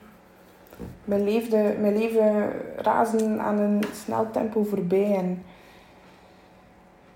Mijn, 1.05 1.23
leefde, 1.23 1.75
mijn 1.79 1.97
leven 1.97 2.51
razen 2.75 3.39
aan 3.39 3.59
een 3.59 3.83
snel 3.93 4.31
tempo 4.31 4.63
voorbij. 4.63 5.15
En 5.15 5.43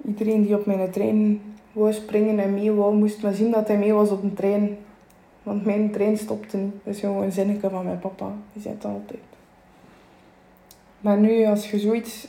iedereen 0.05 0.43
die 0.43 0.57
op 0.57 0.65
mijn 0.65 0.91
trein 0.91 1.41
wou 1.71 1.93
springen 1.93 2.39
en 2.39 2.53
mee 2.53 2.71
wou, 2.71 2.95
moest 2.95 3.21
maar 3.21 3.33
zien 3.33 3.51
dat 3.51 3.67
hij 3.67 3.77
mee 3.77 3.93
was 3.93 4.09
op 4.09 4.23
een 4.23 4.33
trein. 4.33 4.77
Want 5.43 5.65
mijn 5.65 5.91
trein 5.91 6.17
stopte. 6.17 6.57
Dat 6.83 6.93
is 6.93 6.99
gewoon 6.99 7.23
een 7.23 7.31
zinnetje 7.31 7.69
van 7.69 7.85
mijn 7.85 7.99
papa. 7.99 8.31
Die 8.53 8.61
zei 8.61 8.73
het 8.73 8.85
altijd. 8.85 9.19
Maar 10.99 11.17
nu, 11.17 11.45
als 11.45 11.71
je 11.71 11.79
zoiets 11.79 12.27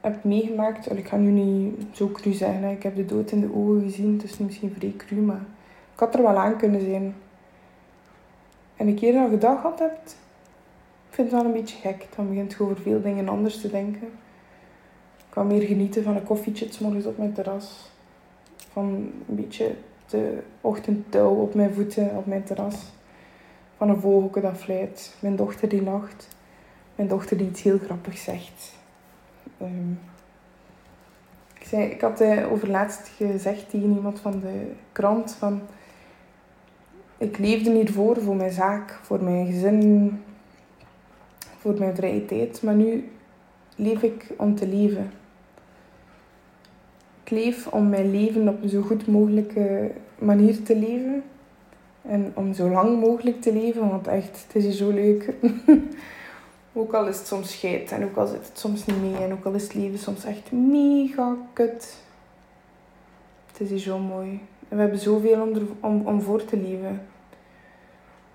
hebt 0.00 0.24
meegemaakt... 0.24 0.98
Ik 0.98 1.08
ga 1.08 1.16
nu 1.16 1.30
niet 1.30 1.86
zo 1.92 2.08
cru 2.08 2.32
zeggen. 2.32 2.70
Ik 2.70 2.82
heb 2.82 2.96
de 2.96 3.04
dood 3.04 3.30
in 3.30 3.40
de 3.40 3.54
ogen 3.54 3.82
gezien. 3.82 4.20
Is 4.24 4.38
misschien 4.38 4.74
vrij 4.78 4.94
cru, 4.96 5.16
maar... 5.16 5.42
Ik 5.92 6.00
had 6.00 6.14
er 6.14 6.22
wel 6.22 6.36
aan 6.36 6.56
kunnen 6.56 6.80
zijn. 6.80 7.14
En 8.76 8.86
een 8.86 8.94
keer 8.94 9.12
dat 9.12 9.30
je 9.30 9.38
dat 9.38 9.58
gehad. 9.60 9.80
Ik 11.08 11.20
vind 11.20 11.30
het 11.30 11.40
wel 11.40 11.50
een 11.50 11.60
beetje 11.60 11.76
gek. 11.76 12.06
Dan 12.16 12.28
begint 12.28 12.52
je 12.52 12.62
over 12.62 12.80
veel 12.80 13.02
dingen 13.02 13.28
anders 13.28 13.60
te 13.60 13.70
denken. 13.70 14.08
Ik 15.18 15.40
kan 15.40 15.46
meer 15.46 15.62
genieten 15.62 16.02
van 16.02 16.16
een 16.16 16.24
koffietje 16.24 16.72
's 16.72 16.78
morgens 16.78 17.06
op 17.06 17.18
mijn 17.18 17.32
terras. 17.32 17.90
Van 18.72 18.84
een 18.84 19.12
beetje 19.26 19.74
de 20.14 20.38
ochtendtouw 20.60 21.34
op 21.34 21.54
mijn 21.54 21.74
voeten 21.74 22.16
op 22.16 22.26
mijn 22.26 22.44
terras. 22.44 22.92
Van 23.76 23.88
een 23.88 24.00
vogelke 24.00 24.40
dat 24.40 24.56
fluit. 24.56 25.16
Mijn 25.20 25.36
dochter 25.36 25.68
die 25.68 25.82
lacht. 25.82 26.28
Mijn 26.94 27.08
dochter 27.08 27.36
die 27.36 27.48
iets 27.48 27.62
heel 27.62 27.78
grappigs 27.78 28.24
zegt. 28.24 28.72
Ehm, 29.58 29.90
ik, 31.58 31.66
zei, 31.66 31.82
ik 31.82 32.00
had 32.00 32.20
uh, 32.20 32.52
overlaatst 32.52 33.08
gezegd 33.08 33.70
tegen 33.70 33.94
iemand 33.94 34.20
van 34.20 34.40
de 34.40 34.72
krant 34.92 35.32
van... 35.32 35.60
Ik 37.18 37.38
leefde 37.38 37.70
hiervoor, 37.70 38.20
voor 38.20 38.36
mijn 38.36 38.52
zaak, 38.52 38.98
voor 39.02 39.22
mijn 39.22 39.46
gezin, 39.46 40.22
voor 41.58 41.74
mijn 41.78 41.96
vrije 41.96 42.24
tijd. 42.24 42.62
Maar 42.62 42.74
nu 42.74 43.10
leef 43.76 44.02
ik 44.02 44.26
om 44.36 44.54
te 44.54 44.68
leven. 44.68 45.10
Ik 47.24 47.30
leef 47.30 47.66
om 47.66 47.88
mijn 47.88 48.10
leven 48.10 48.48
op 48.48 48.62
een 48.62 48.68
zo 48.68 48.82
goed 48.82 49.06
mogelijke 49.06 49.90
manier 50.18 50.62
te 50.62 50.76
leven. 50.76 51.22
En 52.02 52.32
om 52.34 52.54
zo 52.54 52.68
lang 52.68 53.00
mogelijk 53.00 53.40
te 53.40 53.52
leven, 53.52 53.88
want 53.88 54.06
echt, 54.06 54.44
het 54.46 54.56
is 54.56 54.64
hier 54.64 54.72
zo 54.72 54.90
leuk. 54.90 55.34
ook 56.72 56.92
al 56.92 57.06
is 57.06 57.18
het 57.18 57.26
soms 57.26 57.52
scheid 57.52 57.92
en 57.92 58.04
ook 58.04 58.16
al 58.16 58.26
zit 58.26 58.48
het 58.48 58.58
soms 58.58 58.86
niet 58.86 59.00
mee 59.00 59.16
en 59.16 59.32
ook 59.32 59.44
al 59.44 59.52
is 59.52 59.62
het 59.62 59.74
leven 59.74 59.98
soms 59.98 60.24
echt 60.24 60.52
mega 60.52 61.36
kut. 61.52 61.96
Het 63.46 63.60
is 63.60 63.70
hier 63.70 63.78
zo 63.78 63.98
mooi. 63.98 64.40
En 64.68 64.76
we 64.76 64.82
hebben 64.82 64.98
zoveel 64.98 65.42
om, 65.42 65.76
om, 65.80 66.06
om 66.06 66.20
voor 66.20 66.44
te 66.44 66.56
leven. 66.56 67.00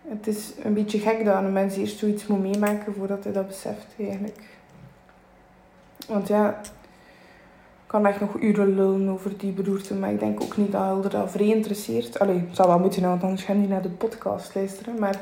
Het 0.08 0.28
is 0.28 0.54
een 0.64 0.74
beetje 0.74 1.00
gek 1.00 1.26
dat 1.26 1.36
een 1.36 1.54
mens 1.54 1.78
eerst 1.78 1.98
zoiets 1.98 2.28
moet 2.28 2.42
meemaken 2.42 2.94
voordat 2.94 3.24
hij 3.24 3.34
dat 3.34 3.48
beseft 3.48 3.86
eigenlijk. 4.00 4.44
Want 6.08 6.28
ja, 6.28 6.62
kan 7.90 8.06
echt 8.06 8.20
nog 8.20 8.42
uren 8.42 8.76
lullen 8.76 9.10
over 9.10 9.38
die 9.38 9.52
beroerte, 9.52 9.96
maar 9.96 10.12
ik 10.12 10.20
denk 10.20 10.42
ook 10.42 10.58
niet 10.58 10.72
dat 10.72 10.84
Hilde 10.84 11.10
dat 11.10 11.32
vrij 11.32 11.48
interesseert. 11.48 12.20
Allee, 12.20 12.40
het 12.40 12.56
zou 12.56 12.68
wel 12.68 12.80
moeten, 12.80 13.02
want 13.02 13.24
anders 13.24 13.44
gaan 13.44 13.60
die 13.60 13.68
naar 13.68 13.82
de 13.82 13.90
podcast 13.90 14.56
luisteren. 14.56 15.00
Maar 15.00 15.20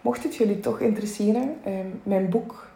mocht 0.00 0.22
het 0.22 0.36
jullie 0.36 0.60
toch 0.60 0.80
interesseren, 0.80 1.56
ehm, 1.64 1.86
mijn 2.02 2.28
boek 2.28 2.66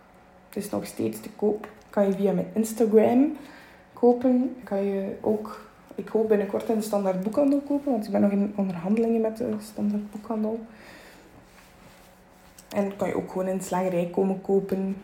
is 0.52 0.70
nog 0.70 0.86
steeds 0.86 1.20
te 1.20 1.28
koop. 1.36 1.68
Kan 1.90 2.06
je 2.06 2.12
via 2.12 2.32
mijn 2.32 2.50
Instagram 2.52 3.36
kopen. 3.92 4.56
Kan 4.64 4.84
je 4.84 5.16
ook, 5.20 5.60
ik 5.94 6.08
hoop 6.08 6.28
binnenkort 6.28 6.68
in 6.68 6.76
de 6.76 6.82
standaard 6.82 7.22
boekhandel 7.22 7.60
kopen, 7.60 7.92
want 7.92 8.04
ik 8.04 8.12
ben 8.12 8.20
nog 8.20 8.30
in 8.30 8.52
onderhandelingen 8.56 9.20
met 9.20 9.36
de 9.36 9.54
standaard 9.58 10.10
boekhandel. 10.10 10.60
En 12.74 12.96
kan 12.96 13.08
je 13.08 13.16
ook 13.16 13.30
gewoon 13.30 13.48
in 13.48 13.58
de 13.58 14.08
komen 14.10 14.40
kopen. 14.40 14.96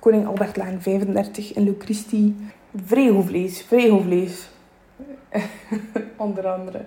Koning 0.00 0.26
Albertlaan 0.26 0.80
35 0.80 1.54
in 1.54 1.62
Lucristie. 1.62 2.36
Vregelvlees, 2.76 3.62
vregelvlees. 3.62 4.48
Onder 6.16 6.46
andere. 6.46 6.80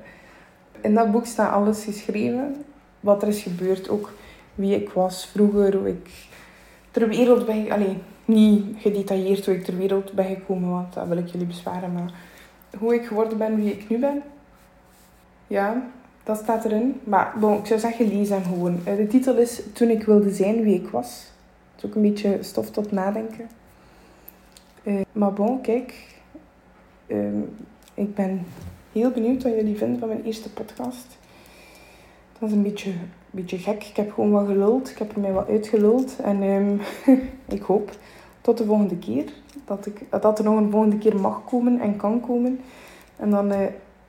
In 0.81 0.93
dat 0.93 1.11
boek 1.11 1.25
staat 1.25 1.51
alles 1.51 1.83
geschreven. 1.83 2.65
Wat 2.99 3.21
er 3.21 3.27
is 3.27 3.41
gebeurd. 3.41 3.89
Ook 3.89 4.13
wie 4.55 4.75
ik 4.75 4.89
was 4.89 5.25
vroeger. 5.25 5.75
Hoe 5.75 5.87
ik 5.87 6.09
ter 6.91 7.07
wereld 7.07 7.45
ben... 7.45 7.71
Allee, 7.71 7.97
niet 8.25 8.75
gedetailleerd 8.77 9.45
hoe 9.45 9.55
ik 9.55 9.63
ter 9.63 9.77
wereld 9.77 10.13
ben 10.13 10.25
gekomen. 10.25 10.69
Want 10.69 10.93
dat 10.93 11.07
wil 11.07 11.17
ik 11.17 11.27
jullie 11.27 11.47
besparen. 11.47 11.93
Maar 11.93 12.11
hoe 12.77 12.93
ik 12.93 13.05
geworden 13.05 13.37
ben 13.37 13.55
wie 13.55 13.71
ik 13.71 13.89
nu 13.89 13.97
ben. 13.97 14.21
Ja, 15.47 15.89
dat 16.23 16.37
staat 16.37 16.65
erin. 16.65 16.99
Maar 17.03 17.33
ik 17.59 17.65
zou 17.65 17.79
zeggen, 17.79 18.07
lees 18.07 18.29
hem 18.29 18.43
gewoon. 18.43 18.79
Eh, 18.83 18.95
de 18.95 19.07
titel 19.07 19.35
is 19.37 19.61
Toen 19.73 19.89
ik 19.89 20.03
wilde 20.03 20.33
zijn 20.33 20.63
wie 20.63 20.75
ik 20.75 20.87
was. 20.87 21.31
Het 21.75 21.83
is 21.83 21.89
ook 21.89 21.95
een 21.95 22.01
beetje 22.01 22.37
stof 22.41 22.71
tot 22.71 22.91
nadenken. 22.91 23.49
Uh, 24.87 25.01
maar 25.11 25.33
bon, 25.33 25.61
kijk. 25.61 25.93
Uh, 27.07 27.27
ik 27.93 28.15
ben 28.15 28.45
heel 28.91 29.11
benieuwd 29.11 29.43
wat 29.43 29.53
jullie 29.53 29.77
vinden 29.77 29.99
van 29.99 30.07
mijn 30.07 30.23
eerste 30.23 30.49
podcast. 30.53 31.17
Dat 32.39 32.49
is 32.49 32.55
een 32.55 32.61
beetje, 32.61 32.91
beetje 33.31 33.57
gek. 33.57 33.83
Ik 33.83 33.95
heb 33.95 34.13
gewoon 34.13 34.31
wat 34.31 34.45
geluld. 34.45 34.89
Ik 34.89 34.97
heb 34.97 35.15
er 35.15 35.19
mij 35.19 35.31
wat 35.31 35.47
uitgeluld. 35.47 36.19
En 36.19 36.41
um, 36.43 36.79
ik 37.57 37.61
hoop 37.61 37.91
tot 38.41 38.57
de 38.57 38.65
volgende 38.65 38.97
keer. 38.97 39.25
Dat, 39.65 39.85
ik, 39.85 40.05
dat 40.21 40.39
er 40.39 40.45
nog 40.45 40.57
een 40.57 40.71
volgende 40.71 40.97
keer 40.97 41.15
mag 41.15 41.43
komen 41.45 41.79
en 41.79 41.95
kan 41.95 42.21
komen. 42.21 42.59
En 43.15 43.29
dan 43.29 43.51
uh, 43.51 43.57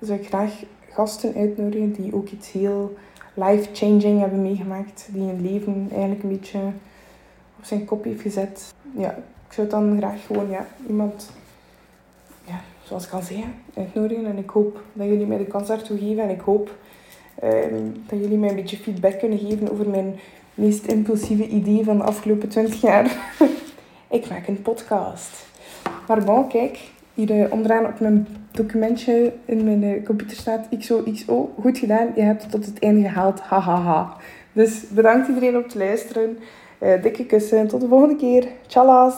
zou 0.01 0.19
ik 0.19 0.27
graag 0.27 0.65
gasten 0.91 1.35
uitnodigen 1.35 1.93
die 1.93 2.15
ook 2.15 2.29
iets 2.29 2.53
heel 2.53 2.97
life-changing 3.35 4.21
hebben 4.21 4.43
meegemaakt. 4.43 5.09
Die 5.13 5.27
hun 5.27 5.43
leven 5.43 5.89
eigenlijk 5.91 6.23
een 6.23 6.29
beetje 6.29 6.59
op 7.59 7.65
zijn 7.65 7.85
kop 7.85 8.05
heeft 8.05 8.21
gezet. 8.21 8.75
Ja, 8.97 9.19
ik 9.49 9.55
zou 9.55 9.69
dan 9.69 9.97
graag 9.99 10.27
gewoon 10.27 10.51
ja, 10.51 10.67
iemand, 10.89 11.31
ja, 12.45 12.61
zoals 12.83 13.07
ik 13.07 13.13
al 13.13 13.23
zei, 13.23 13.45
uitnodigen. 13.77 14.27
En 14.27 14.39
ik 14.39 14.51
hoop 14.51 14.81
dat 14.93 15.07
jullie 15.07 15.27
mij 15.27 15.39
de 15.39 15.45
kans 15.45 15.69
daartoe 15.69 15.99
geven. 15.99 16.23
En 16.23 16.31
ik 16.31 16.41
hoop 16.41 16.71
ehm, 17.41 17.85
dat 18.07 18.19
jullie 18.19 18.39
mij 18.39 18.49
een 18.49 18.55
beetje 18.55 18.77
feedback 18.77 19.19
kunnen 19.19 19.39
geven 19.39 19.71
over 19.71 19.89
mijn 19.89 20.19
meest 20.55 20.87
impulsieve 20.87 21.47
idee 21.49 21.85
van 21.85 21.97
de 21.97 22.05
afgelopen 22.05 22.49
20 22.49 22.81
jaar. 22.81 23.17
ik 24.19 24.29
maak 24.29 24.47
een 24.47 24.63
podcast. 24.63 25.47
Maar 26.07 26.25
bon, 26.25 26.49
kijk, 26.49 26.91
hier 27.15 27.31
uh, 27.31 27.53
onderaan 27.53 27.87
op 27.87 28.01
mijn 28.01 28.27
documentje 28.51 29.33
in 29.45 29.65
mijn 29.65 29.83
uh, 29.83 30.05
computer 30.05 30.37
staat 30.37 30.69
XOXO. 30.79 31.53
Goed 31.61 31.79
gedaan, 31.79 32.09
je 32.15 32.23
hebt 32.23 32.43
het 32.43 32.51
tot 32.51 32.67
het 32.67 32.79
einde 32.79 33.09
gehaald. 33.09 33.41
Hahaha. 33.41 33.83
Ha, 33.83 33.93
ha. 33.93 34.17
Dus 34.53 34.89
bedankt 34.89 35.29
iedereen 35.29 35.57
om 35.57 35.69
te 35.69 35.79
luisteren. 35.79 36.39
Uh, 36.81 37.03
dikke 37.03 37.27
kussen. 37.27 37.69
Tot 37.69 37.81
de 37.81 37.89
volgende 37.89 38.17
keer. 38.17 38.49
Tjallas. 38.67 39.15